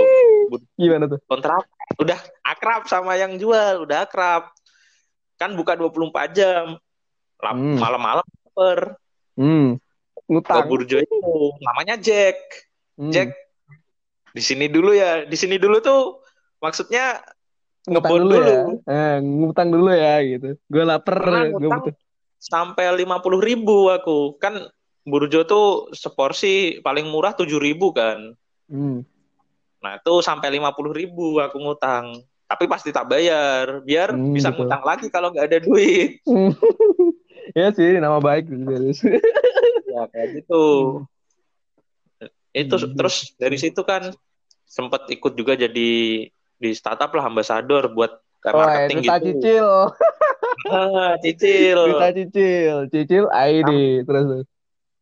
[0.75, 1.19] Gimana tuh?
[1.25, 1.65] kontrak
[1.97, 4.51] udah akrab sama yang jual udah akrab
[5.37, 6.77] kan buka 24 jam
[7.41, 7.77] Hmm.
[7.77, 9.01] malam-malam lapar
[9.35, 9.81] Hmm.
[10.27, 10.65] Ngutang.
[10.65, 11.19] burjo itu
[11.59, 12.37] namanya Jack
[12.95, 13.11] Hmm.
[13.11, 13.33] Jack
[14.31, 16.23] di sini dulu ya di sini dulu tuh
[16.59, 17.19] maksudnya
[17.85, 18.41] ngebon dulu, ya.
[18.41, 18.73] dulu.
[18.85, 20.49] Eh, ngutang dulu ya gitu.
[20.69, 21.19] Gue lapar,
[21.51, 21.95] gue butuh.
[22.37, 24.69] sampai lima puluh ribu aku kan
[25.01, 28.33] burjo tuh seporsi paling murah tujuh ribu kan
[28.65, 29.03] Hmm.
[29.81, 34.55] nah itu sampai lima puluh ribu aku ngutang tapi pasti tak bayar biar Hmm, bisa
[34.55, 34.69] betul.
[34.69, 36.21] ngutang lagi kalau nggak ada duit
[37.59, 38.47] ya sih, nama baik.
[38.47, 40.65] ya kayak gitu
[42.53, 42.95] itu Hmm.
[42.95, 44.11] terus dari situ kan
[44.65, 45.91] sempet ikut juga jadi
[46.31, 48.11] di startup lah ambasador buat
[48.41, 49.69] kayak Wah, marketing duta gitu cicil.
[50.71, 52.77] ah, cicil Duta cicil.
[52.89, 53.71] Cicil ID.
[54.03, 54.45] Terus.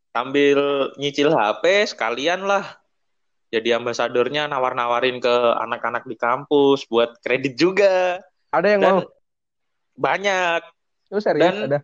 [0.09, 0.59] sambil
[0.97, 2.65] nyicil HP sekalian lah
[3.49, 8.19] jadi ambasadornya nawar-nawarin ke anak-anak di kampus buat kredit juga
[8.51, 9.03] Ada yang dan mau?
[9.95, 10.61] banyak
[11.09, 11.79] Lu serius dan- ada?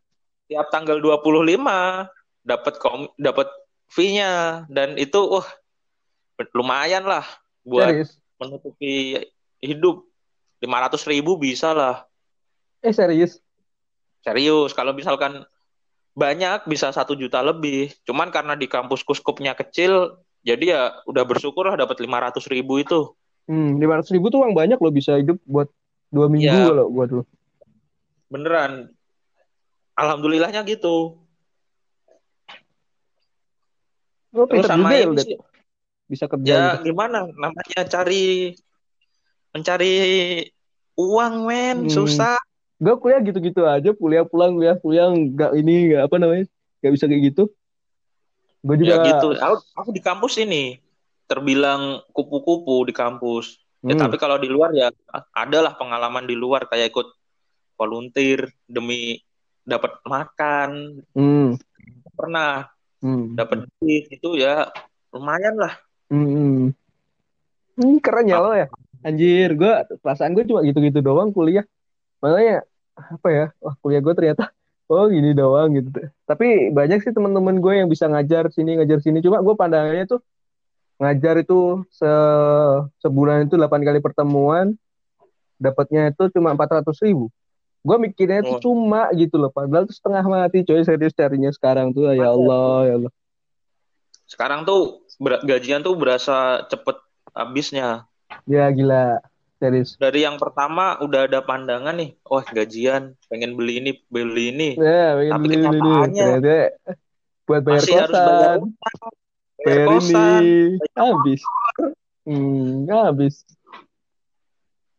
[0.45, 2.11] tiap tanggal 25
[2.43, 2.75] dapat
[3.17, 3.49] dapat
[3.87, 5.47] fee-nya dan itu wah
[6.53, 7.23] lumayan lah
[7.63, 8.11] buat Serius?
[8.37, 9.23] menutupi
[9.59, 10.05] hidup
[10.59, 12.05] 500 ribu bisa lah
[12.81, 13.41] Eh serius?
[14.21, 15.45] serius kalau misalkan
[16.13, 21.65] banyak bisa satu juta lebih cuman karena di kampus kuskupnya kecil jadi ya udah bersyukur
[21.65, 23.13] lah dapat 500 ribu itu
[23.45, 25.69] Hmm, 500 ribu tuh uang banyak lo bisa hidup buat
[26.09, 26.65] dua minggu Iya.
[26.65, 27.23] kalau buat lo.
[28.27, 28.89] beneran
[29.95, 31.21] alhamdulillahnya gitu
[34.35, 35.39] Lo terus sama juga ya,
[36.05, 36.91] Bisa kerja ya gitu.
[36.93, 37.25] gimana?
[37.33, 38.53] Namanya cari
[39.55, 39.93] mencari
[40.99, 41.77] uang men.
[41.87, 41.95] Hmm.
[41.95, 42.37] susah.
[42.83, 46.45] Gue kuliah gitu-gitu aja, kuliah pulang, kuliah pulang, nggak ini, nggak apa namanya,
[46.83, 47.45] nggak bisa kayak gitu.
[48.67, 49.29] Gue juga, ya gitu.
[49.39, 50.83] Aku, aku di kampus ini
[51.31, 53.63] terbilang kupu-kupu di kampus.
[53.85, 54.09] Ya Hmm.
[54.09, 54.89] tapi kalau di luar ya
[55.37, 56.67] adalah pengalaman di luar.
[56.67, 57.09] Kayak ikut
[57.77, 59.21] volunteer demi
[59.63, 61.01] dapat makan.
[61.15, 61.57] Hmm,
[62.17, 62.74] pernah
[63.05, 64.73] hmm, dapat duit itu ya
[65.13, 65.77] lumayan lah
[66.09, 66.67] hmm, hmm.
[67.99, 68.71] Keren ya lo ya,
[69.03, 69.59] anjir.
[69.59, 71.67] Gue perasaan gue cuma gitu-gitu doang kuliah.
[72.23, 72.63] Makanya
[72.95, 74.55] apa ya, wah kuliah gue ternyata
[74.93, 75.91] oh gini doang gitu.
[76.25, 79.19] Tapi banyak sih teman-teman gue yang bisa ngajar sini, ngajar sini.
[79.19, 80.23] Cuma gue pandangannya tuh
[81.03, 82.07] ngajar itu se
[83.03, 84.79] sebulan itu 8 kali pertemuan,
[85.59, 87.35] dapatnya itu cuma 400 ribu.
[87.85, 88.61] Gue mikirnya itu Oh.
[88.65, 92.95] cuma gitu loh, padahal itu setengah mati coy serius carinya sekarang tuh ya Allah ya
[92.97, 93.13] Allah.
[94.25, 96.97] sekarang tuh ber- gajian tuh berasa cepet
[97.31, 98.09] habisnya
[98.49, 99.21] Ya gila,
[99.61, 100.01] serius.
[100.01, 105.13] dari yang pertama udah ada pandangan nih wah gajian pengen beli ini beli ini Ya,
[105.15, 105.77] pengen Tapi beli beli beli.
[105.77, 106.57] kenyataannya Ternyata
[107.45, 108.65] buat bayar masih harus bayar kosan, bayar
[109.61, 110.57] bayar kosan ini,
[110.97, 111.41] habis.
[112.25, 113.35] Hmm, habis.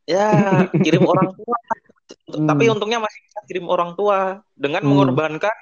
[0.05, 0.29] ya
[0.77, 1.57] kirim orang tua
[2.05, 2.45] Hmm.
[2.45, 4.93] tapi untungnya masih bisa kirim orang tua dengan Hmm.
[4.93, 5.55] mengorbankan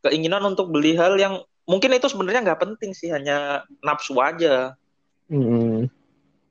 [0.00, 4.72] keinginan untuk beli hal yang mungkin itu sebenarnya nggak penting sih hanya nafsu aja
[5.28, 5.90] Hmm.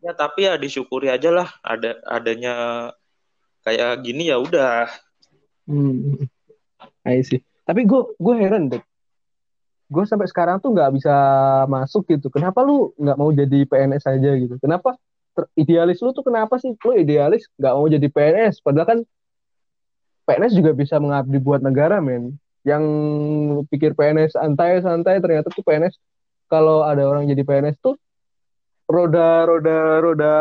[0.04, 2.54] ya tapi ya disyukuri aja lah ada adanya
[3.64, 4.86] kayak gini ya udah
[5.66, 6.30] Hmm.
[7.02, 7.42] I see.
[7.66, 8.82] Tapi gue gue heran deh.
[9.90, 11.16] Gue sampai sekarang tuh nggak bisa
[11.66, 12.30] masuk gitu.
[12.30, 14.62] Kenapa lu nggak mau jadi PNS aja gitu?
[14.62, 14.94] Kenapa
[15.60, 16.72] idealis lu tuh kenapa sih?
[16.80, 18.64] Lu idealis nggak mau jadi PNS.
[18.64, 19.00] Padahal kan
[20.26, 22.36] PNS juga bisa mengabdi buat negara, men.
[22.66, 22.84] Yang
[23.56, 25.96] lu pikir PNS santai-santai ternyata tuh PNS
[26.50, 27.98] kalau ada orang jadi PNS tuh
[28.90, 30.34] roda roda roda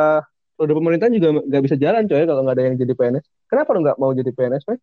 [0.56, 3.24] roda pemerintahan juga nggak bisa jalan coy kalau nggak ada yang jadi PNS.
[3.50, 4.80] Kenapa lu nggak mau jadi PNS, men?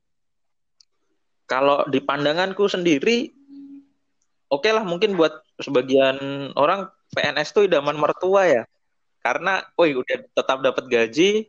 [1.51, 3.27] kalau di pandanganku sendiri
[4.47, 6.15] oke lah mungkin buat sebagian
[6.55, 8.63] orang PNS tuh idaman mertua ya
[9.21, 11.47] karena woi udah tetap dapat gaji.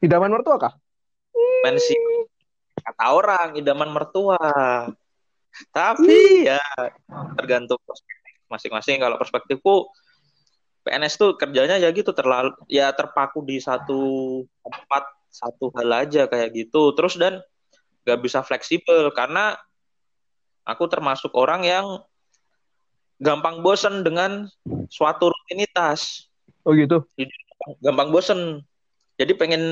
[0.00, 0.74] Idaman mertua kah?
[1.60, 1.94] pensi
[2.80, 4.40] kata orang idaman mertua.
[5.74, 6.62] Tapi ya
[7.36, 8.96] tergantung perspektif masing-masing.
[9.02, 9.74] Kalau perspektifku
[10.86, 16.56] PNS tuh kerjanya ya gitu terlalu ya terpaku di satu tempat satu hal aja kayak
[16.56, 16.96] gitu.
[16.96, 17.44] Terus dan
[18.08, 19.60] gak bisa fleksibel karena
[20.64, 21.86] aku termasuk orang yang
[23.20, 24.48] gampang bosen dengan
[24.88, 26.29] suatu rutinitas
[26.64, 27.04] Oh gitu.
[27.80, 28.64] gampang bosen.
[29.20, 29.62] Jadi pengen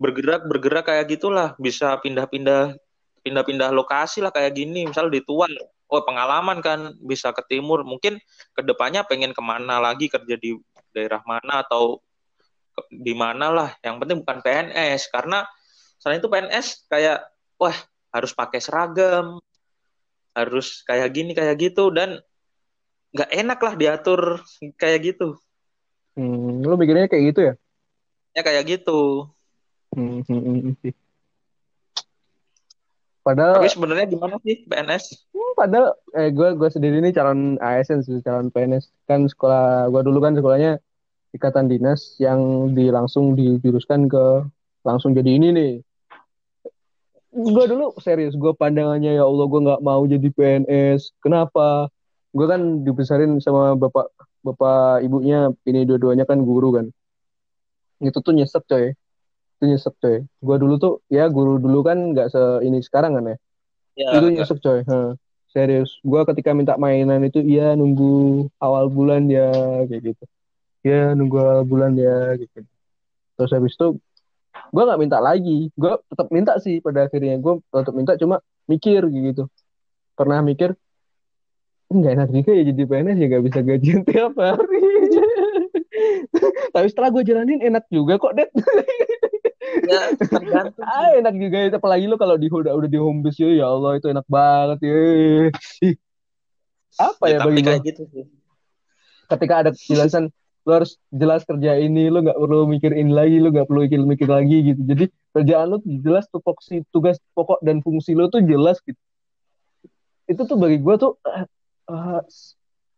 [0.00, 1.52] bergerak bergerak kayak gitulah.
[1.60, 2.76] Bisa pindah-pindah
[3.24, 4.88] pindah-pindah lokasi lah kayak gini.
[4.88, 5.52] Misal di Tuan
[5.88, 7.84] oh pengalaman kan bisa ke timur.
[7.84, 8.20] Mungkin
[8.56, 10.08] ke depannya pengen ke mana lagi?
[10.08, 10.56] Kerja di
[10.92, 12.00] daerah mana atau
[12.88, 13.70] di mana lah?
[13.84, 15.44] Yang penting bukan PNS karena
[16.00, 17.24] selain itu PNS kayak
[17.60, 17.76] wah
[18.12, 19.40] harus pakai seragam.
[20.34, 21.88] Harus kayak gini kayak gitu.
[21.92, 22.20] Dan
[23.14, 24.20] nggak enak lah diatur
[24.74, 25.38] kayak gitu
[26.18, 27.54] hmm, lo mikirnya kayak gitu ya
[28.34, 29.30] ya kayak gitu
[29.94, 30.94] hmm, hmm, hmm,
[33.24, 35.32] Padahal Tapi sebenarnya gimana sih PNS?
[35.32, 38.92] Hmm, padahal eh gue gue sendiri ini calon ASN sih, calon PNS.
[39.08, 40.76] Kan sekolah gue dulu kan sekolahnya
[41.32, 44.44] ikatan dinas yang di langsung dijuruskan ke
[44.84, 45.72] langsung jadi ini nih.
[47.32, 51.16] Gue dulu serius, gue pandangannya ya Allah gue nggak mau jadi PNS.
[51.24, 51.88] Kenapa?
[52.36, 54.12] Gue kan dibesarin sama bapak
[54.44, 56.86] bapak ibunya ini dua-duanya kan guru kan.
[58.04, 58.92] Itu tuh nyesek coy.
[59.58, 60.28] Itu nyesek coy.
[60.44, 63.36] Gue dulu tuh ya guru dulu kan nggak se ini sekarang kan ya,
[63.96, 64.84] ya itu nyesek coy.
[64.84, 65.16] Ha.
[65.54, 66.02] serius.
[66.02, 69.48] Gue ketika minta mainan itu iya nunggu awal bulan ya
[69.86, 70.24] kayak gitu.
[70.84, 72.66] Ya nunggu awal bulan ya gitu.
[73.38, 73.96] Terus habis itu
[74.74, 75.70] gue nggak minta lagi.
[75.78, 77.38] Gue tetap minta sih pada akhirnya.
[77.38, 79.46] Gue tetap minta cuma mikir gitu.
[80.18, 80.74] Pernah mikir
[82.00, 84.82] nggak enak juga ya jadi PNS ya nggak bisa gajian tiap hari.
[86.74, 88.50] Tapi setelah gue jalanin enak juga kok det
[89.84, 93.42] ya tergantung ah, enak juga itu apalagi lo kalau di udah udah di home base
[93.42, 94.96] ya Allah itu enak banget ya.
[96.94, 98.24] Apa ya, ya bagi kayak gitu sih.
[99.26, 100.30] Ketika ada penjelasan
[100.64, 104.28] lo harus jelas kerja ini lo nggak perlu mikirin lagi lo nggak perlu mikir mikir
[104.30, 104.80] lagi gitu.
[104.84, 105.04] Jadi
[105.34, 109.00] kerjaan lo jelas tupoksi tugas pokok dan fungsi lo tuh jelas gitu.
[110.24, 111.18] Itu tuh bagi gue tuh
[111.88, 112.20] uh,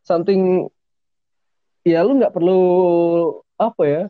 [0.06, 0.70] something
[1.86, 2.60] ya lu nggak perlu
[3.58, 4.02] apa ya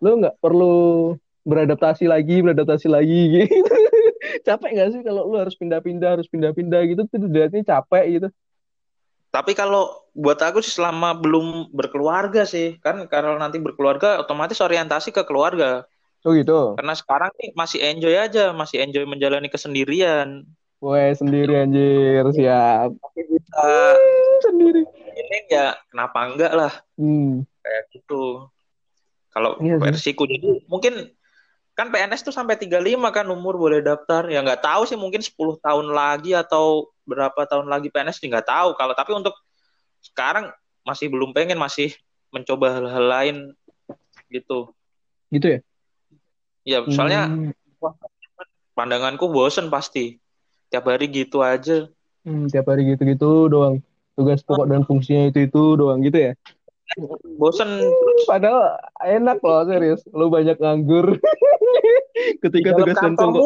[0.00, 0.76] lu nggak perlu
[1.46, 3.74] beradaptasi lagi beradaptasi lagi gitu.
[4.42, 8.28] Capek nggak sih kalau lu harus pindah-pindah harus pindah-pindah gitu tuh dilihatnya capek gitu.
[9.30, 15.14] Tapi kalau buat aku sih selama belum berkeluarga sih kan kalau nanti berkeluarga otomatis orientasi
[15.14, 15.86] ke keluarga.
[16.26, 16.74] Oh gitu.
[16.74, 20.42] Karena sekarang nih masih enjoy aja masih enjoy menjalani kesendirian
[20.80, 22.24] Wah sendiri anjir.
[22.36, 22.90] Siap.
[22.92, 23.52] Tapi bisa.
[23.56, 24.82] Hmm, sendiri.
[25.16, 26.72] Ini ya kenapa enggak lah?
[27.00, 27.44] Hmm.
[27.66, 28.46] kayak gitu.
[29.34, 31.12] Kalau iya, versiku jadi mungkin
[31.76, 32.80] kan PNS tuh sampai 35
[33.12, 34.28] kan umur boleh daftar.
[34.28, 38.76] Ya nggak tahu sih mungkin 10 tahun lagi atau berapa tahun lagi PNS nggak tahu.
[38.76, 39.34] Kalau tapi untuk
[40.04, 40.52] sekarang
[40.86, 41.96] masih belum pengen masih
[42.30, 43.36] mencoba hal-hal lain
[44.30, 44.70] gitu.
[45.32, 45.60] Gitu ya?
[46.66, 47.52] Ya soalnya hmm.
[48.74, 50.18] pandanganku bosen pasti
[50.72, 51.86] tiap hari gitu aja.
[52.26, 53.82] Hmm, tiap hari gitu-gitu doang.
[54.16, 56.32] Tugas pokok dan fungsinya itu itu doang gitu ya?
[57.36, 57.68] Bosen.
[58.24, 60.00] Padahal enak loh serius.
[60.10, 61.20] Lu banyak nganggur.
[62.42, 63.42] Ketika tugas dan pokok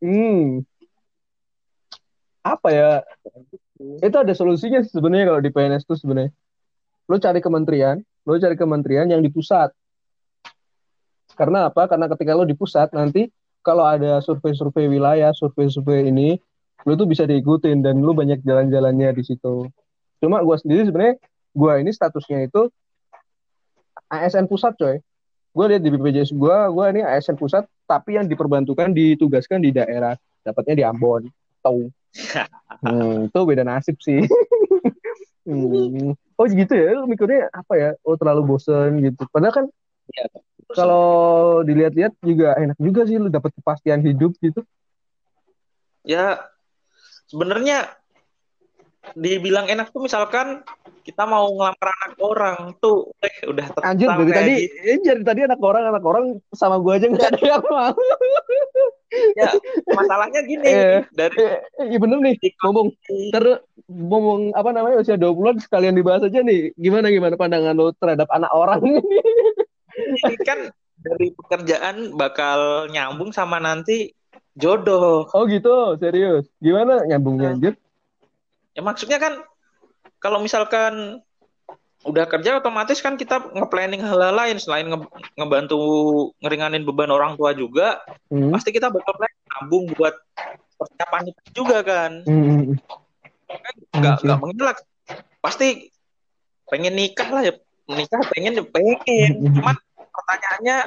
[0.00, 0.62] hmm.
[2.46, 2.90] Apa ya?
[4.00, 6.32] Itu ada solusinya sebenarnya kalau di PNS tuh sebenarnya.
[7.10, 9.72] Lu cari kementerian lu cari kementerian yang di pusat.
[11.34, 11.88] Karena apa?
[11.88, 13.26] Karena ketika lu di pusat nanti
[13.60, 16.40] kalau ada survei-survei wilayah survei-survei ini
[16.88, 19.68] lu tuh bisa diikutin dan lu banyak jalan-jalannya di situ.
[20.20, 21.16] Cuma gue sendiri sebenarnya
[21.52, 22.72] gue ini statusnya itu
[24.08, 24.96] ASN pusat coy.
[25.50, 30.16] Gue lihat di BPJS gue gue ini ASN pusat tapi yang diperbantukan ditugaskan di daerah.
[30.40, 31.28] Dapatnya di Ambon
[31.60, 31.92] tahu
[32.84, 34.24] hmm, itu beda nasib sih.
[35.50, 36.14] Hmm.
[36.36, 36.94] oh gitu ya?
[36.94, 37.90] Lu mikirnya apa ya?
[38.06, 39.24] Oh terlalu bosen gitu.
[39.32, 39.66] Padahal kan
[40.14, 40.26] ya,
[40.74, 44.62] kalau dilihat-lihat juga enak juga sih lu dapat kepastian hidup gitu.
[46.06, 46.40] Ya
[47.30, 48.00] sebenarnya
[49.16, 50.62] dibilang enak tuh misalkan
[51.00, 55.00] kita mau ngelamar anak orang tuh eh, udah anjir dari tadi gitu.
[55.08, 57.96] jadi tadi anak orang anak orang sama gue aja nggak ada yang mau.
[59.34, 59.50] Ya
[59.90, 61.58] masalahnya gini eh, dari eh,
[61.90, 62.94] iya bener nih ngomong
[63.34, 63.58] terus
[63.90, 68.30] ngomong apa namanya usia dua bulan sekalian dibahas aja nih gimana gimana pandangan lo terhadap
[68.30, 68.78] anak orang?
[68.84, 69.02] ini
[70.44, 74.12] kan dari pekerjaan bakal nyambung sama nanti
[74.58, 75.26] jodoh.
[75.32, 75.96] Oh gitu?
[75.96, 76.46] Serius?
[76.60, 77.04] Gimana?
[77.08, 77.74] Nyambungnya anjir
[78.76, 79.42] Ya maksudnya kan
[80.22, 81.24] kalau misalkan
[82.00, 84.56] udah kerja otomatis kan kita nge-planning hal-hal lain.
[84.60, 84.98] Selain nge
[85.36, 85.80] ngebantu
[86.40, 88.52] ngeringanin beban orang tua juga hmm.
[88.54, 90.14] pasti kita bakal planning nabung buat
[90.78, 92.24] persiapan itu juga kan.
[92.24, 92.78] Hmm.
[93.50, 94.78] kan nggak nggak mengelak.
[95.42, 95.90] Pasti
[96.70, 97.54] pengen nikah lah ya.
[97.90, 99.30] Nikah pengen pengen.
[99.34, 99.54] Hmm.
[99.58, 99.76] cuman
[100.12, 100.78] pertanyaannya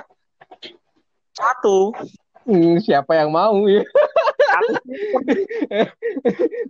[1.34, 1.92] satu
[2.46, 3.84] hmm, siapa yang mau ya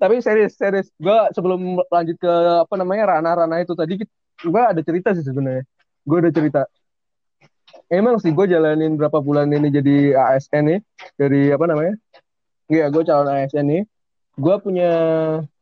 [0.01, 0.87] Tapi serius, serius.
[0.95, 3.99] Gue sebelum lanjut ke apa namanya ranah-ranah itu tadi,
[4.39, 5.67] gue ada cerita sih sebenarnya.
[6.07, 6.63] Gue ada cerita.
[7.91, 10.79] Emang sih gue jalanin berapa bulan ini jadi ASN nih
[11.19, 11.99] dari apa namanya?
[12.71, 13.83] Iya, gue calon ASN nih.
[14.39, 14.91] Gue punya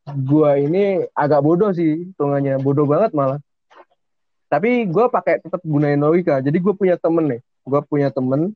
[0.08, 3.39] gua ini agak bodoh sih hitungannya bodoh banget malah
[4.51, 7.41] tapi gue pakai tetap gunain logika jadi gue punya temen nih.
[7.63, 8.51] Gue punya temen.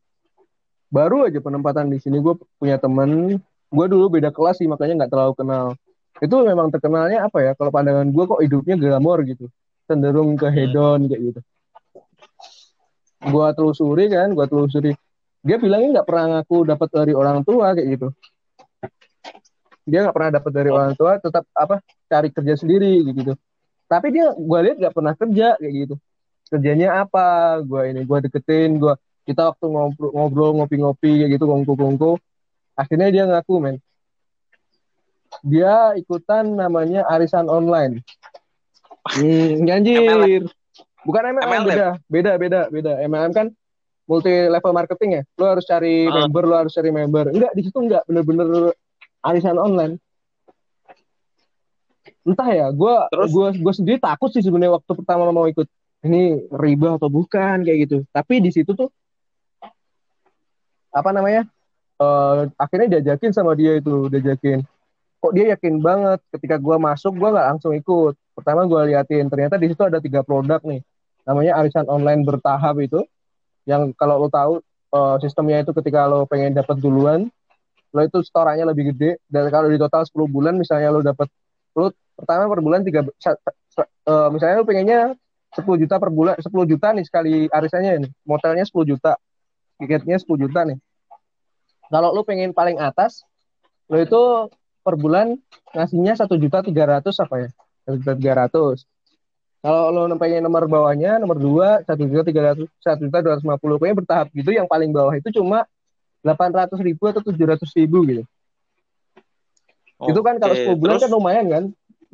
[0.92, 3.40] Baru aja penempatan di sini gue punya temen.
[3.72, 5.66] Gue dulu beda kelas sih makanya nggak terlalu kenal.
[6.20, 7.52] Itu memang terkenalnya apa ya?
[7.56, 9.48] Kalau pandangan gue kok hidupnya glamor gitu.
[9.88, 11.40] Cenderung ke hedon kayak gitu.
[13.32, 14.92] Gue telusuri kan gue telusuri.
[15.48, 18.08] Dia bilangnya nggak pernah ngaku dapat dari orang tua kayak gitu.
[19.88, 21.80] Dia nggak pernah dapat dari orang tua tetap apa
[22.12, 23.32] cari kerja sendiri gitu
[23.86, 25.96] tapi dia gue lihat nggak pernah kerja kayak gitu.
[26.50, 27.60] Kerjanya apa?
[27.62, 28.94] Gue ini gue deketin gue
[29.26, 32.18] kita waktu ngobrol ngobrol ngopi-ngopi kayak gitu kongko-kongko.
[32.78, 33.78] Akhirnya dia ngaku men.
[35.42, 38.02] Dia ikutan namanya arisan online.
[39.06, 40.50] Hmm, anjir.
[41.06, 42.92] Bukan MLM, MLM beda beda beda beda.
[43.06, 43.48] MLM kan
[44.10, 45.24] multi level marketing ya.
[45.38, 46.26] Lo harus cari uh.
[46.26, 47.30] member lo harus cari member.
[47.30, 48.02] Enggak di situ enggak.
[48.10, 48.74] Bener-bener
[49.26, 50.02] arisan online
[52.26, 55.70] entah ya gue gue gue sendiri takut sih sebenarnya waktu pertama mau ikut.
[56.06, 57.98] Ini riba atau bukan kayak gitu.
[58.14, 58.90] Tapi di situ tuh
[60.94, 61.50] apa namanya
[61.98, 64.66] uh, akhirnya diajakin sama dia itu diajakin.
[65.22, 68.14] Kok dia yakin banget ketika gue masuk gue nggak langsung ikut.
[68.38, 70.82] Pertama gue liatin ternyata di situ ada tiga produk nih.
[71.26, 73.02] Namanya arisan online bertahap itu
[73.66, 74.62] yang kalau lo tahu
[74.94, 77.26] uh, sistemnya itu ketika lo pengen dapat duluan
[77.96, 79.18] lo itu storannya lebih gede.
[79.26, 81.32] Dan kalau di total 10 bulan misalnya lo dapat
[81.76, 85.00] lo pertama per bulan tiga uh, misalnya lu pengennya
[85.56, 89.16] 10 juta per bulan 10 juta nih sekali arisannya ini motelnya 10 juta
[89.80, 90.80] tiketnya 10 juta nih.
[91.92, 93.24] Kalau lu pengen paling atas
[93.88, 94.22] lo itu
[94.82, 95.38] per bulan
[95.72, 97.50] ngasihnya satu juta tiga ratus apa ya?
[97.86, 98.88] Satu juta tiga ratus.
[99.64, 103.46] Kalau lo pengen nomor bawahnya nomor dua satu juta tiga ratus satu juta dua ratus
[103.46, 103.76] lima puluh.
[103.80, 105.64] Pokoknya bertahap gitu yang paling bawah itu cuma
[106.26, 108.24] delapan ratus ribu atau tujuh ratus ribu gitu
[109.96, 111.64] Oke, itu kan kalau 10 bulan terus, kan lumayan kan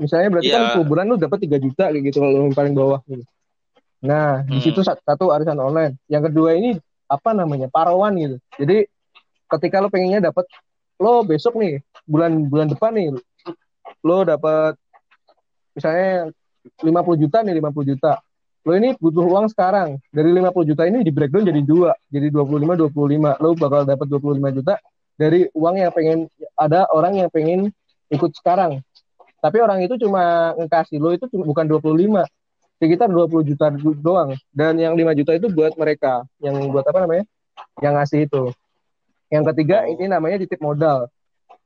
[0.02, 0.74] Misalnya berarti yeah.
[0.74, 3.22] kan 10 bulan lu dapat 3 juta kayak gitu kalau yang paling bawah gitu.
[4.02, 4.50] Nah, hmm.
[4.50, 5.94] di situ satu arisan online.
[6.10, 6.74] Yang kedua ini
[7.06, 7.70] apa namanya?
[7.70, 8.38] Parawan gitu.
[8.58, 8.90] Jadi
[9.46, 10.50] ketika lo pengennya dapat
[10.98, 13.14] lo besok nih bulan bulan depan nih
[14.02, 14.74] lo dapat
[15.78, 16.34] misalnya
[16.82, 18.14] 50 juta nih 50 juta.
[18.66, 20.02] Lo ini butuh uang sekarang.
[20.10, 23.38] Dari 50 juta ini di breakdown jadi dua, jadi 25 25.
[23.38, 24.82] Lo bakal dapat 25 juta
[25.20, 26.20] dari uang yang pengen
[26.56, 27.72] ada orang yang pengen
[28.12, 28.84] ikut sekarang.
[29.42, 32.28] Tapi orang itu cuma ngekasih lo itu cuma, bukan 25
[32.78, 34.38] sekitar 20 juta doang.
[34.54, 37.26] Dan yang 5 juta itu buat mereka yang buat apa namanya?
[37.82, 38.44] Yang ngasih itu.
[39.32, 41.10] Yang ketiga ini namanya titip modal.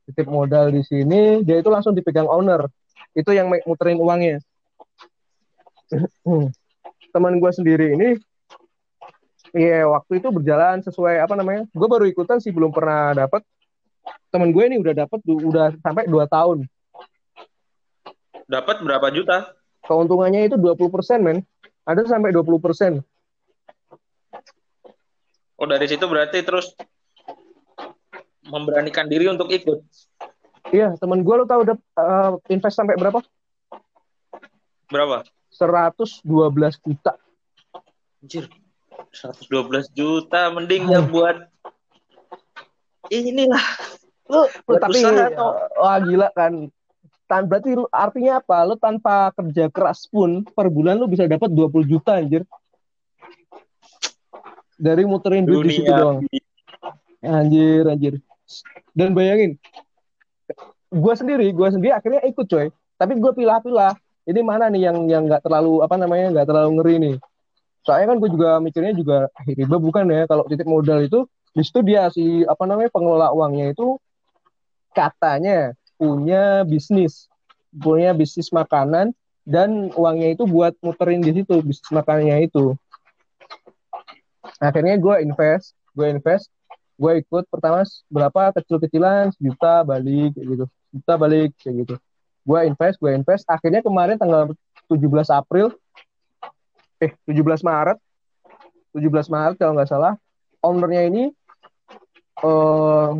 [0.08, 2.64] Titip modal di sini dia itu langsung dipegang owner.
[3.12, 4.40] Itu yang muterin uangnya.
[7.12, 8.08] Teman gue sendiri ini
[9.56, 13.40] iya waktu itu berjalan sesuai apa namanya gue baru ikutan sih belum pernah dapat
[14.28, 16.68] teman gue ini udah dapat udah sampai dua tahun
[18.46, 19.58] Dapat berapa juta?
[19.82, 21.42] Keuntungannya itu 20%, men.
[21.82, 23.02] Ada sampai 20%.
[25.56, 26.74] Oh, dari situ berarti terus
[28.46, 29.82] memberanikan diri untuk ikut.
[30.70, 33.22] Iya, temen gue lo tau udah uh, invest sampai berapa?
[34.90, 35.26] Berapa?
[35.50, 36.22] 112
[36.86, 37.18] juta.
[38.22, 38.46] Anjir.
[39.16, 41.48] 112 juta mending ya buat
[43.08, 43.66] inilah
[44.28, 45.56] lu, lu tapi atau...
[45.78, 46.68] wah gila kan
[47.26, 48.56] tan berarti artinya apa?
[48.64, 52.46] Lo tanpa kerja keras pun per bulan lo bisa dapat 20 juta anjir.
[54.78, 56.22] Dari muterin duit di situ doang.
[57.24, 58.14] Anjir, anjir.
[58.94, 59.58] Dan bayangin,
[60.88, 62.70] gue sendiri, gue sendiri akhirnya ikut coy.
[62.96, 63.98] Tapi gue pilah-pilah.
[64.26, 67.16] Ini mana nih yang yang nggak terlalu apa namanya nggak terlalu ngeri nih.
[67.86, 71.22] Soalnya kan gue juga mikirnya juga riba bukan ya kalau titip modal itu
[71.54, 73.96] di situ dia si apa namanya pengelola uangnya itu
[74.90, 77.30] katanya punya bisnis,
[77.70, 79.14] punya bisnis makanan
[79.46, 82.74] dan uangnya itu buat muterin di situ bisnis makanannya itu.
[84.58, 86.50] Akhirnya gue invest, gue invest,
[86.98, 91.94] gue ikut pertama berapa kecil-kecilan sejuta balik kayak gitu, juta balik kayak gitu.
[92.46, 93.44] Gue invest, gue invest.
[93.46, 94.50] Akhirnya kemarin tanggal
[94.90, 95.74] 17 April,
[97.02, 97.98] eh 17 Maret,
[98.96, 100.14] 17 Maret kalau nggak salah,
[100.64, 101.24] ownernya ini
[102.42, 103.16] uh,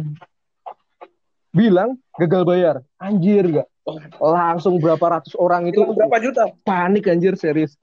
[1.56, 2.76] bilang gagal bayar.
[3.00, 3.68] Anjir gak?
[4.18, 5.80] Langsung berapa ratus orang itu.
[5.80, 6.42] Hilang berapa juta?
[6.66, 7.78] Panik anjir serius.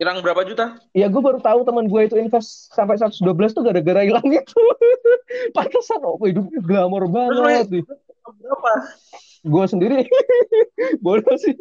[0.00, 0.80] Hilang berapa juta?
[0.96, 3.20] Ya gue baru tahu teman gue itu invest sampai 112
[3.52, 4.56] tuh gara-gara hilang itu.
[5.56, 7.84] Pantesan oh hidupnya glamor banget nih.
[8.40, 8.72] Berapa?
[9.40, 10.04] Gue sendiri
[11.04, 11.56] bodoh sih.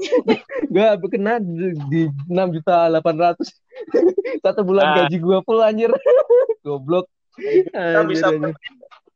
[0.68, 3.56] gue kena di, enam juta delapan ratus
[4.44, 4.96] satu bulan nah.
[5.06, 5.92] gaji gue full anjir.
[6.66, 7.08] Goblok.
[7.36, 8.36] Kita bisa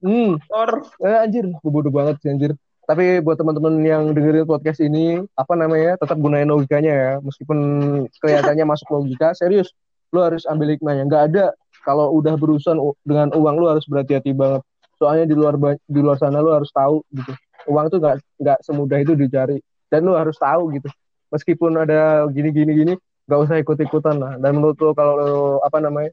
[0.03, 0.35] Hmm.
[0.51, 0.83] Or.
[0.99, 2.51] Eh, anjir, gue bodoh banget sih anjir.
[2.83, 7.57] tapi buat teman-teman yang dengerin podcast ini apa namanya tetap gunain logikanya ya meskipun
[8.19, 9.71] kelihatannya masuk logika serius
[10.11, 11.45] lu harus ambil hikmahnya nggak ada
[11.87, 12.75] kalau udah berurusan
[13.07, 14.67] dengan uang lu harus berhati-hati banget
[14.99, 15.55] soalnya di luar
[15.87, 17.31] di luar sana lu harus tahu gitu
[17.67, 19.57] uang tuh nggak nggak semudah itu dicari.
[19.87, 20.89] Dan lu harus tahu gitu.
[21.29, 22.93] Meskipun ada gini gini gini
[23.29, 24.33] nggak usah ikut ikutan lah.
[24.37, 26.11] Dan menurut lu kalau lu, apa namanya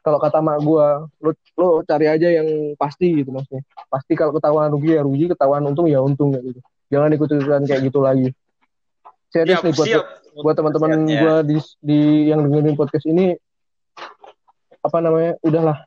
[0.00, 0.86] kalau kata mak gue
[1.20, 1.30] lu
[1.60, 3.62] lu cari aja yang pasti gitu maksudnya.
[3.88, 5.30] Pasti kalau ketahuan rugi ya rugi.
[5.30, 6.60] Ketahuan untung ya untung gitu.
[6.90, 8.28] Jangan ikut ikutan kayak gitu lagi.
[9.30, 10.04] Serius siap, nih buat siap.
[10.42, 12.00] buat teman-teman gue di di
[12.34, 13.38] yang dengerin podcast ini
[14.82, 15.78] apa namanya udahlah.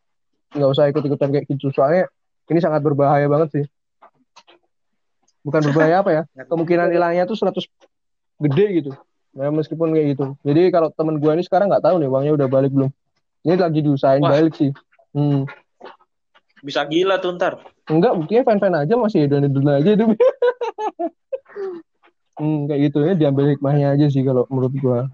[0.53, 1.73] Nggak usah ikut ikutan kayak gitu.
[1.75, 2.07] Soalnya
[2.51, 3.65] ini sangat berbahaya banget sih
[5.43, 7.59] bukan berbahaya apa ya kemungkinan hilangnya tuh 100
[8.43, 8.91] gede gitu
[9.35, 12.47] nah, meskipun kayak gitu jadi kalau teman gue ini sekarang nggak tahu nih uangnya udah
[12.49, 12.91] balik belum
[13.43, 14.39] ini lagi diusahain Wah.
[14.39, 14.71] balik sih.
[15.11, 15.43] Hmm.
[16.63, 17.59] Bisa gila tuh ntar.
[17.91, 20.05] Enggak, buktinya fan-fan aja masih dan dulu aja itu.
[22.39, 25.11] hmm, kayak gitu ya diambil hikmahnya aja sih kalau menurut gua.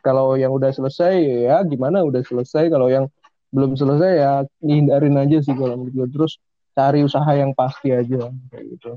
[0.00, 2.72] Kalau yang udah selesai ya gimana udah selesai.
[2.72, 3.12] Kalau yang
[3.52, 4.32] belum selesai ya
[4.64, 6.06] hindarin aja sih kalau menurut gua.
[6.08, 6.40] Terus
[6.72, 8.96] cari usaha yang pasti aja kayak gitu.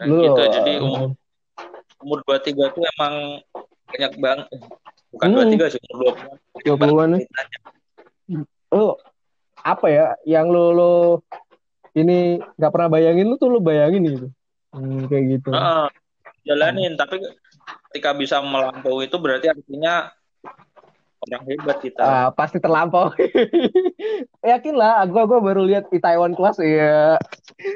[0.00, 1.12] Nah, Lu, gitu jadi umur
[2.00, 3.44] umur dua tiga tuh emang
[3.92, 4.48] banyak banget.
[5.12, 5.52] Bukan dua hmm.
[5.52, 6.12] tiga sih dua
[6.64, 7.20] dua puluhan
[8.70, 8.96] lo
[9.60, 10.94] apa ya yang lo lo
[11.92, 14.28] ini nggak pernah bayangin lu tuh lo bayangin gitu.
[14.72, 15.50] Hmm, kayak gitu.
[15.52, 15.90] Uh,
[16.48, 17.00] jalanin hmm.
[17.00, 17.20] tapi
[17.90, 20.14] ketika bisa melampaui itu berarti artinya
[21.28, 22.00] orang hebat kita.
[22.00, 23.12] Uh, pasti terlampau.
[24.54, 27.20] Yakin lah gua gua baru lihat di Taiwan Class ya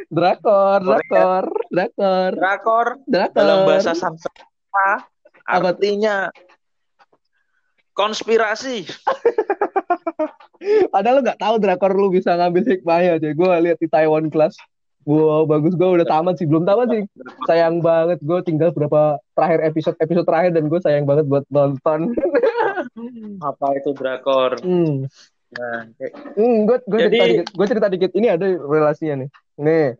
[0.09, 5.05] drakor drakor drakor drakor drakor dalam bahasa Sanskerta
[5.45, 6.32] artinya
[7.95, 8.85] konspirasi.
[10.93, 13.28] Padahal lu gak tahu drakor lu bisa ngambil hikmahnya aja.
[13.32, 14.59] Gue lihat di Taiwan Class.
[15.05, 16.49] Wow, bagus gue udah tamat sih.
[16.49, 17.03] Belum tamat sih.
[17.45, 22.16] Sayang banget gue tinggal berapa terakhir episode episode terakhir dan gue sayang banget buat nonton.
[23.49, 24.57] Apa itu drakor?
[24.64, 25.07] Hmm.
[25.55, 25.87] Nah,
[26.35, 27.47] hmm, gue gue cerita dikit.
[27.53, 28.11] Gue cerita dikit.
[28.16, 29.28] Ini ada relasinya nih.
[29.55, 29.94] Nih,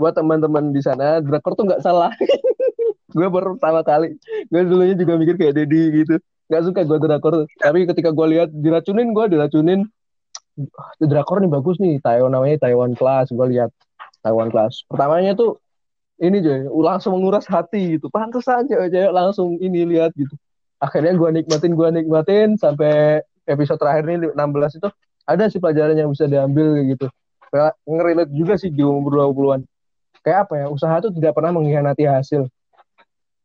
[0.00, 2.10] buat teman-teman di sana, drakor tuh nggak salah.
[3.16, 4.16] gue baru pertama kali.
[4.50, 6.14] Gue dulunya juga mikir kayak Dedi gitu.
[6.50, 9.80] Nggak suka gue drakor tapi ketika gue lihat diracunin gue diracunin.
[10.74, 12.02] Ah, drakor nih bagus nih.
[12.02, 13.30] Taiwan namanya Taiwan Class.
[13.30, 13.70] Gue lihat
[14.24, 14.82] Taiwan Class.
[14.90, 15.62] Pertamanya tuh
[16.18, 18.10] ini aja langsung menguras hati gitu.
[18.10, 20.34] Pantas aja aja langsung ini lihat gitu.
[20.82, 22.48] Akhirnya gue nikmatin gue nikmatin.
[22.58, 24.88] Sampai episode terakhir ini 16 itu
[25.24, 27.08] ada sih pelajaran yang bisa diambil gitu
[27.86, 29.62] ngerilet juga sih di umur 20-an
[30.24, 32.50] kayak apa ya usaha tuh tidak pernah mengkhianati hasil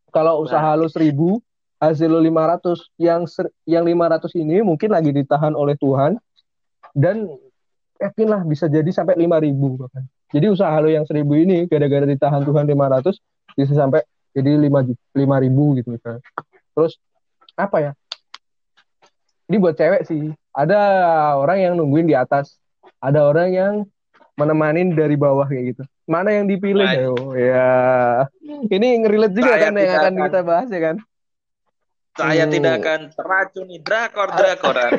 [0.10, 0.80] kalau usaha nah.
[0.80, 1.38] lu seribu
[1.80, 6.20] hasil lo 500 yang ser, yang 500 ini mungkin lagi ditahan oleh Tuhan
[6.92, 7.32] dan
[8.00, 10.04] yakinlah bisa jadi sampai 5000 bahkan.
[10.30, 13.16] Jadi usaha lo yang 1000 ini gara-gara ditahan Tuhan 500
[13.56, 14.04] bisa sampai
[14.36, 16.22] jadi 5 5000 gitu misalnya.
[16.76, 17.00] Terus
[17.56, 17.92] apa ya?
[19.50, 20.30] Ini buat cewek sih.
[20.54, 20.80] Ada
[21.40, 22.60] orang yang nungguin di atas,
[23.02, 23.74] ada orang yang
[24.40, 25.84] menemanin dari bawah kayak gitu.
[26.08, 27.12] Mana yang dipilih ya?
[27.36, 27.72] Ya.
[28.72, 30.96] Ini ngerilet juga Saya kan yang akan kita bahas ya kan?
[32.20, 32.54] Saya hmm.
[32.56, 34.92] tidak akan teracuni drakor drakoran.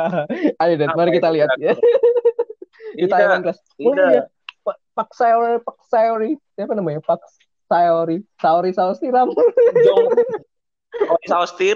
[0.62, 1.74] Ayo, Dan, mari kita lihat ya.
[2.94, 3.58] Di Taiwan kelas.
[3.80, 4.28] Oh iya.
[4.94, 7.02] Pak Sayori, Pak Sayori, siapa namanya?
[7.02, 7.20] Pak
[7.66, 9.28] Sayori, Saori saus tiram.
[9.34, 11.74] Oh, saus tir.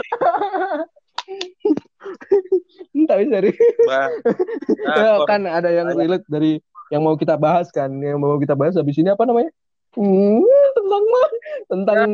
[3.09, 3.51] Tapi dari
[3.85, 8.77] ya, kan ada yang relate dari yang mau kita bahas kan, yang mau kita bahas
[8.77, 9.53] habis ini apa namanya?
[9.97, 10.45] Hmm,
[10.77, 11.29] tentang mah
[11.69, 12.09] tentang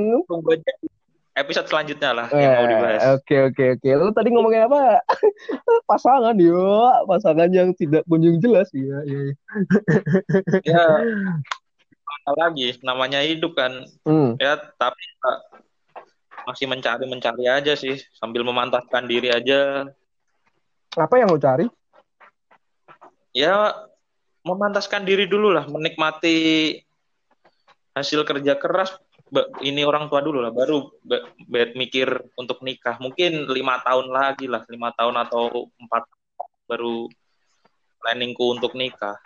[0.54, 0.74] ya,
[1.34, 3.00] episode selanjutnya lah yeah, yang mau dibahas.
[3.02, 3.82] Oke okay, oke okay, oke.
[3.82, 3.92] Okay.
[3.98, 5.02] Lu tadi ngomongin apa?
[5.90, 9.02] pasangan yo, pasangan yang tidak kunjung jelas ya.
[9.04, 9.22] Ya.
[10.62, 10.86] ya.
[12.38, 13.84] lagi namanya hidup kan.
[14.06, 14.38] Hmm.
[14.38, 15.02] Ya tapi
[16.44, 19.90] masih mencari mencari aja sih sambil memantapkan diri aja.
[20.94, 21.66] Apa yang lo cari?
[23.34, 23.74] Ya
[24.44, 26.76] memantaskan diri dulu lah, menikmati
[27.96, 28.92] hasil kerja keras
[29.64, 30.94] ini orang tua dulu lah baru
[31.48, 33.00] bed mikir untuk nikah.
[33.00, 36.04] Mungkin lima tahun lagi lah lima tahun atau empat
[36.68, 37.08] baru
[38.04, 39.16] planningku untuk nikah.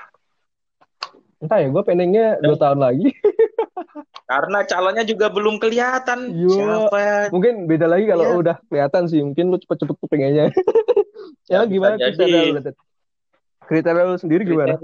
[1.42, 3.10] Entah ya gue planningnya dua tahun lagi.
[4.28, 6.36] karena calonnya juga belum kelihatan.
[6.36, 7.32] Yo, siapa?
[7.32, 8.34] Mungkin beda lagi kalau ya.
[8.36, 10.44] udah kelihatan sih mungkin lu cepet-cepet pengennya
[11.50, 12.60] ya, ya gimana lu
[13.68, 14.74] kriteria lu sendiri gimana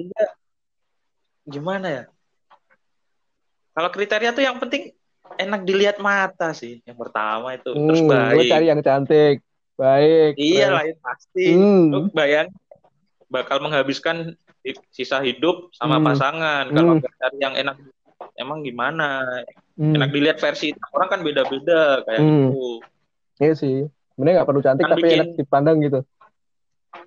[1.45, 2.03] gimana ya
[3.75, 4.93] kalau kriteria tuh yang penting
[5.35, 9.37] enak dilihat mata sih yang pertama itu hmm, terus baik gue cari yang cantik
[9.75, 11.85] baik iya lah pasti hmm.
[11.91, 12.49] lu bayang
[13.27, 14.37] bakal menghabiskan
[14.95, 16.07] sisa hidup sama hmm.
[16.07, 17.03] pasangan kalau hmm.
[17.03, 17.77] cari yang enak
[18.37, 19.25] emang gimana
[19.75, 19.91] Hmm.
[19.91, 22.55] enak dilihat versi orang kan beda-beda kayak Hmm.
[22.55, 22.79] gitu
[23.43, 23.77] Iya sih.
[24.15, 26.01] Sebenarnya nggak perlu cantik Kan tapi bikin- enak dipandang gitu.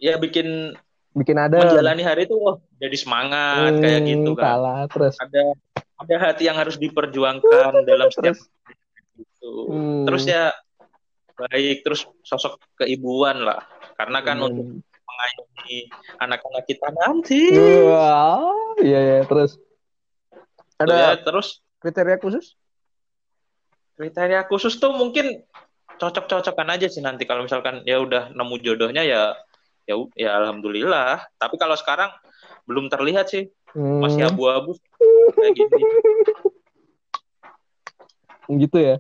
[0.03, 0.75] ya bikin
[1.18, 1.57] Bikin ada.
[1.57, 5.15] menjalani hari itu oh jadi semangat kayak gitu kan Salah terus.
[5.18, 5.41] ada
[5.97, 8.45] ada hati yang harus diperjuangkan dalam setiap Terus.
[9.18, 10.05] itu Hmm.
[10.05, 10.53] terus ya
[11.34, 13.65] baik terus sosok keibuan lah
[13.95, 14.47] karena kan Hmm.
[14.47, 17.41] untuk mengayomi anak-anak kita nanti
[17.82, 18.45] Wah,
[18.78, 19.57] iya ya terus.
[20.78, 21.47] Ada ya, terus
[21.78, 22.53] kriteria khusus?
[23.95, 25.41] kriteria khusus tuh mungkin
[25.97, 29.34] cocok-cocokan aja sih nanti kalau misalkan ya udah nemu jodohnya ya
[29.88, 31.24] ya ya alhamdulillah.
[31.40, 32.12] Tapi kalau sekarang
[32.68, 33.48] belum terlihat sih.
[33.72, 34.76] Hmm, masih abu-abu.
[35.36, 35.82] Kayak gini.
[38.68, 38.96] Gitu ya.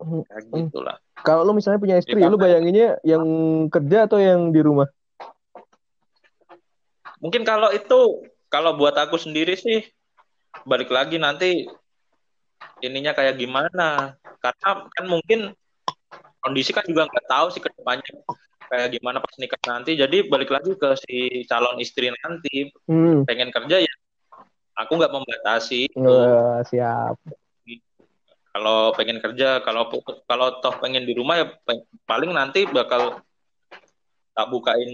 [0.00, 0.96] kayak gitulah.
[1.20, 3.24] Kalau lu misalnya punya istri, Ya, lu bayanginnya yang
[3.68, 4.88] kerja atau yang di rumah?
[7.20, 9.84] mungkin kalau itu kalau buat aku sendiri sih
[10.64, 11.68] balik lagi nanti
[12.80, 14.16] ininya kayak gimana.
[14.40, 15.52] Karena kan mungkin
[16.40, 18.24] kondisi kan juga nggak tahu sih ke depannya
[18.70, 23.26] kayak gimana pas nikah nanti jadi balik lagi ke si calon istri nanti Hmm.
[23.26, 23.94] pengen kerja ya
[24.78, 26.06] aku nggak membatasi itu.
[26.06, 27.18] Wah, siap.
[28.50, 29.86] kalau pengen kerja kalau
[30.26, 31.46] kalau toh pengen di rumah ya
[32.02, 33.22] paling nanti bakal
[34.34, 34.90] tak bukain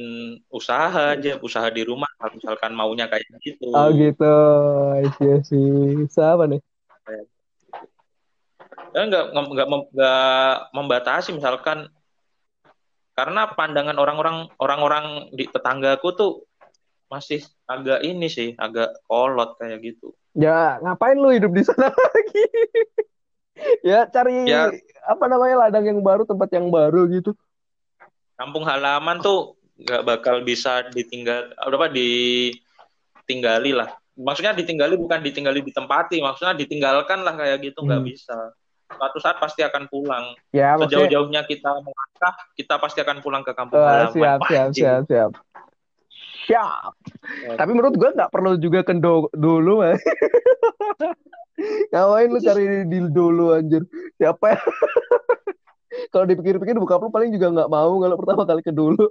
[0.52, 4.36] usaha aja usaha di rumah kalau misalkan maunya kayak gitu Oh gitu.
[5.20, 6.04] Iya sih.
[6.12, 6.60] Siapa nih?
[8.96, 9.68] ya nggak nggak
[10.72, 11.88] membatasi misalkan
[13.16, 16.32] karena pandangan orang-orang orang-orang di tetanggaku tuh
[17.08, 22.44] masih agak ini sih agak kolot kayak gitu Ya, ngapain lu hidup di sana lagi?
[23.80, 24.68] ya, cari Ya.
[25.08, 27.32] apa namanya ladang yang baru, tempat yang baru gitu.
[28.36, 36.20] kampung halaman tuh nggak bakal bisa ditinggal apa ditinggali lah maksudnya ditinggali bukan ditinggali ditempati
[36.20, 38.08] maksudnya ditinggalkan lah kayak gitu nggak Hmm.
[38.08, 38.36] bisa
[38.86, 43.82] suatu saat pasti akan pulang Ya, sejauh-jauhnya kita melangkah kita pasti akan pulang ke kampung
[43.82, 45.30] Wah, halaman siap, siap, siap, siap.
[46.46, 46.92] Siap.
[47.58, 49.98] Tapi menurut gue nggak perlu juga ke do- dulu, man.
[51.90, 53.82] Ngapain lu cari di dulu anjir?
[54.14, 54.60] Siapa ya?
[56.14, 59.08] Kalau dipikir-pikir buka lu paling juga nggak mau kalau pertama kali ke dulu.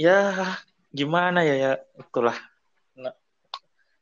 [0.00, 0.56] ya
[0.96, 2.32] gimana ya ya itulah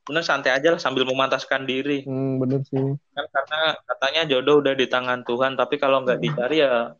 [0.08, 2.96] bener santai aja lah sambil memantaskan diri Hmm, bener sih.
[3.12, 6.96] kan karena katanya jodoh udah di tangan Tuhan tapi kalau nggak dicari ya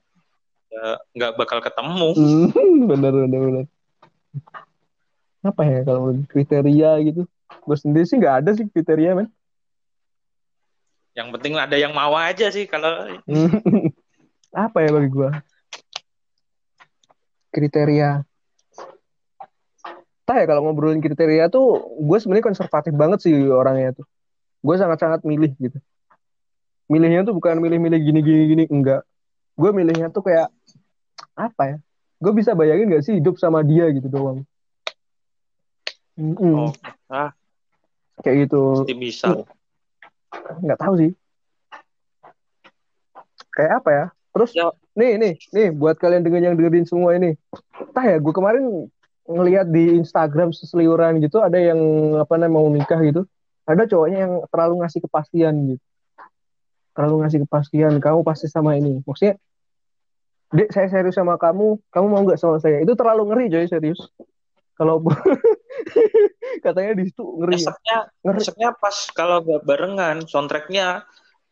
[0.69, 0.85] ya
[1.17, 2.53] nggak bakal ketemu Hmm,
[2.91, 3.65] bener, bener, bener.
[5.41, 7.25] Apa ya kalau kriteria gitu?
[7.65, 9.29] Gue sendiri sih nggak ada sih kriteria, men.
[11.17, 13.09] yang penting ada yang mau aja sih kalau
[14.55, 15.31] Apa ya bagi gue?
[17.51, 18.23] Kriteria.
[20.29, 24.05] Entah ya kalau ngobrolin kriteria tuh, gue sebenarnya konservatif banget sih orangnya tuh.
[24.61, 25.81] Gue sangat-sangat milih gitu.
[26.93, 29.09] Milihnya tuh bukan milih-milih gini-gini gini, enggak.
[29.57, 30.53] Gue milihnya tuh kayak
[31.33, 31.77] apa ya?
[32.21, 34.45] Gue bisa bayangin gak sih hidup sama dia gitu doang.
[36.21, 36.69] Mm-mm.
[36.69, 36.73] oh,
[37.09, 37.33] ah,
[38.21, 38.85] Kayak gitu.
[39.01, 39.33] bisa
[40.61, 41.11] nggak tahu sih
[43.55, 44.05] kayak apa ya
[44.35, 44.69] terus Ya.
[44.93, 47.33] nih nih nih buat kalian dengan yang dengerin semua ini
[47.81, 48.91] entah ya gue kemarin
[49.29, 51.79] ngelihat di Instagram seseliuran gitu ada yang
[52.17, 53.29] apa namanya mau nikah gitu.
[53.69, 55.85] Ada cowoknya yang terlalu ngasih kepastian gitu.
[56.97, 59.05] Terlalu ngasih kepastian kamu pasti sama ini.
[59.05, 59.37] Maksudnya
[60.49, 62.81] dek saya serius sama kamu kamu mau nggak sama saya?
[62.81, 64.01] Itu terlalu ngeri coy serius.
[64.81, 65.05] Kalau
[66.65, 67.61] katanya di situ ngeri.
[67.61, 68.41] Eseknya, ngeri.
[68.41, 71.05] eseknya pas kalau nggak barengan soundtracknya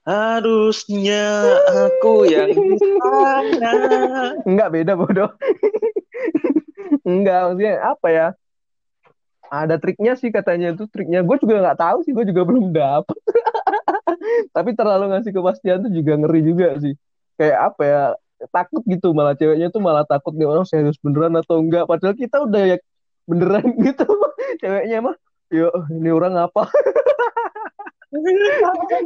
[0.07, 5.31] harusnya aku yang di sana Enggak beda bodoh.
[7.07, 8.27] Enggak maksudnya apa ya?
[9.47, 11.23] Ada triknya sih katanya itu triknya.
[11.23, 13.15] Gue juga nggak tahu sih, gue juga belum dapet.
[14.51, 16.99] Tapi terlalu ngasih kepastian tuh juga ngeri juga sih.
[17.39, 18.03] Kayak apa ya?
[18.53, 21.87] Takut gitu malah ceweknya tuh malah takut nih orang serius beneran atau enggak.
[21.87, 22.77] Padahal kita udah ya
[23.31, 24.05] beneran gitu.
[24.59, 25.17] Ceweknya mah,
[25.55, 26.67] yo ini orang apa?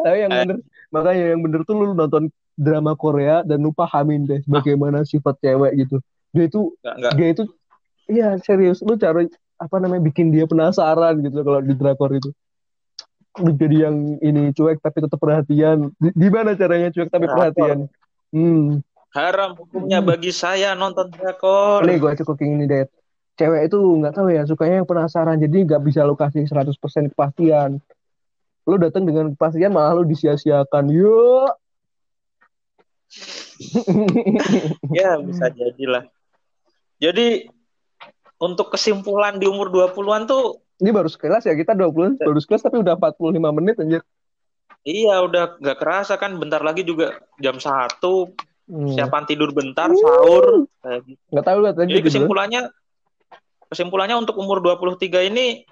[0.01, 0.57] Tapi yang bener,
[0.89, 5.85] makanya yang bener tuh lu nonton drama Korea dan lu pahamin deh bagaimana sifat cewek
[5.85, 5.99] gitu.
[6.31, 6.77] Dia itu
[7.17, 7.45] dia itu
[8.11, 9.23] iya serius lu cara
[9.61, 12.31] apa namanya bikin dia penasaran gitu kalau di drakor itu.
[13.39, 15.95] Jadi yang ini cuek tapi tetap perhatian.
[16.03, 17.37] Di- Gimana caranya cuek tapi Drakor.
[17.39, 17.79] perhatian?
[18.31, 18.83] Hmm.
[19.11, 22.87] haram hukumnya bagi saya nonton drakor Nih gue cukup ini deh.
[23.35, 27.83] Cewek itu nggak tahu ya sukanya yang penasaran jadi nggak bisa lu kasih 100% kepastian.
[28.71, 30.95] Lu datang dengan kepastian malah lu disia-siakan.
[30.95, 31.51] Yuk.
[34.99, 36.07] ya bisa jadilah
[37.03, 37.51] jadi
[38.41, 42.81] untuk kesimpulan di umur 20-an tuh Ini baru sekelas ya kita 20 baru sekelas tapi
[42.81, 44.01] udah 45 menit anjir.
[44.81, 46.41] Iya, udah nggak kerasa kan.
[46.41, 48.33] Bentar lagi juga jam satu.
[48.65, 48.89] Hmm.
[48.89, 50.65] Siapaan tidur bentar, sahur.
[51.05, 51.21] gitu.
[51.35, 52.71] Nggak tahu aja Jadi kesimpulannya,
[53.67, 55.67] kesimpulannya untuk umur 23 ini,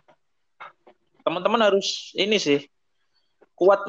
[1.23, 2.67] teman-teman harus ini sih,
[3.55, 3.87] kuat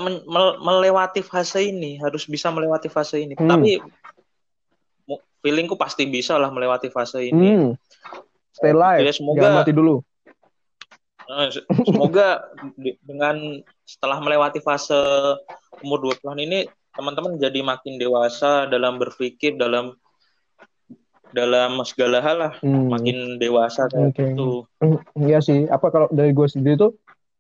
[0.62, 3.34] melewati fase ini, harus bisa melewati fase ini.
[3.34, 3.50] Hmm.
[3.50, 3.82] Tapi
[5.42, 7.50] feelingku pasti bisa lah melewati fase ini.
[7.50, 7.70] Hmm.
[8.60, 9.02] Stay live.
[9.02, 9.96] Ya, semoga- Jangan mati dulu.
[11.30, 12.42] Eh, se- Semoga
[13.00, 13.38] dengan
[13.84, 14.98] setelah melewati fase
[15.80, 16.60] umur 20-an ini
[16.92, 19.94] teman-teman jadi makin dewasa dalam berpikir dalam
[21.30, 22.90] dalam segala hal lah Hmm.
[22.90, 24.26] makin dewasa kayak Oke.
[24.26, 24.66] gitu.
[24.82, 25.70] Hmm, Iya sih.
[25.70, 26.98] Apa kalau dari gue sendiri tuh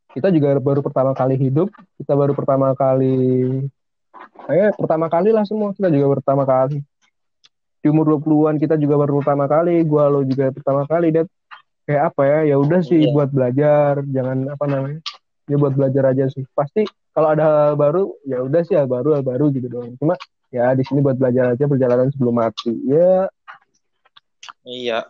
[0.09, 3.17] kita juga baru pertama kali hidup, kita baru pertama kali
[4.45, 6.86] eh pertama kali lah semua kita juga pertama kali.
[7.80, 11.25] Di umur 20-an kita juga baru pertama kali, gua lo juga pertama kali dan
[11.88, 12.39] kayak apa ya?
[12.51, 13.11] Ya udah sih Iya.
[13.15, 14.99] buat belajar, jangan apa namanya?
[15.47, 16.43] Ya buat belajar aja sih.
[16.51, 16.84] Pasti
[17.15, 19.95] kalau ada hal baru, ya udah sih hal baru, hal baru gitu doang.
[19.97, 20.13] Cuma
[20.51, 22.73] ya di sini buat belajar aja perjalanan sebelum mati.
[22.86, 23.27] Ya,
[24.65, 25.05] Iya.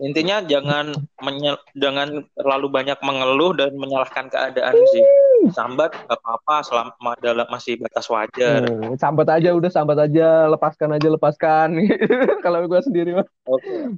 [0.00, 5.04] Intinya jangan menye- jangan terlalu banyak mengeluh dan menyalahkan keadaan sih.
[5.48, 8.68] Sambat nggak apa-apa selama dalam masih batas wajar.
[8.68, 11.68] hmm, sambat aja udah sambat aja, lepaskan aja lepaskan.
[12.44, 13.26] kalau gua sendiri mah.
[13.48, 13.96] Oke.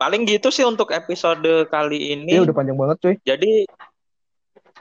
[0.00, 2.32] Paling gitu sih untuk episode kali ini.
[2.32, 3.14] Ya udah panjang banget cuy.
[3.20, 3.68] Jadi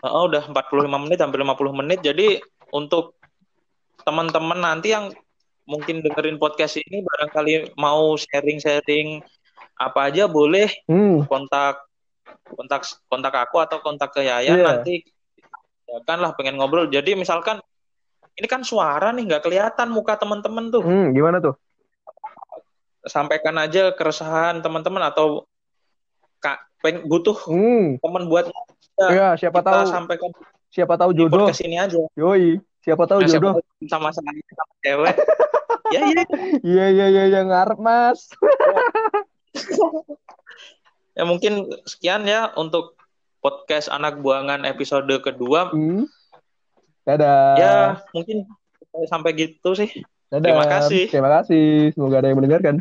[0.08, 2.00] oh, udah 45 menit hampir 50 menit.
[2.00, 2.40] Jadi
[2.72, 3.20] untuk
[4.08, 5.12] teman-teman nanti yang
[5.68, 9.22] mungkin dengerin podcast ini barangkali mau sharing-sharing
[9.80, 11.24] apa aja boleh Hmm.
[11.28, 11.89] kontak
[12.52, 14.66] kontak kontak aku atau kontak ke Yayan Iya.
[14.66, 15.02] nanti
[15.86, 16.86] ya kan lah pengen ngobrol.
[16.88, 17.58] Jadi misalkan
[18.34, 20.82] ini kan suara nih nggak kelihatan muka teman-teman tuh.
[20.82, 21.58] Hmm, gimana tuh?
[23.02, 25.44] Sampaikan aja keresahan teman-teman atau
[26.38, 27.98] kak peng butuh Hmm.
[28.00, 28.48] teman buat
[29.00, 30.30] Ya, siapa kita tahu sampaikan
[30.70, 31.48] siapa tahu jodoh.
[31.48, 32.04] podcast ini aja.
[32.14, 33.54] Yoi, siapa tahu Nah, siapa jodoh.
[33.58, 35.16] tahu sama sama sama cewek.
[35.96, 36.24] ya iya.
[36.62, 38.28] Iya iya iya iya ngarep, Mas.
[41.18, 43.00] Ya mungkin sekian ya untuk
[43.40, 45.72] podcast anak buangan episode kedua.
[45.72, 46.06] Hmm.
[47.08, 47.56] Dadah.
[47.58, 47.74] Ya
[48.12, 48.46] mungkin
[49.08, 49.90] sampai gitu sih.
[50.30, 50.46] Dadah.
[50.46, 51.04] terima kasih.
[51.10, 51.96] Terima kasih.
[51.96, 52.76] Semoga ada yang mendengarkan.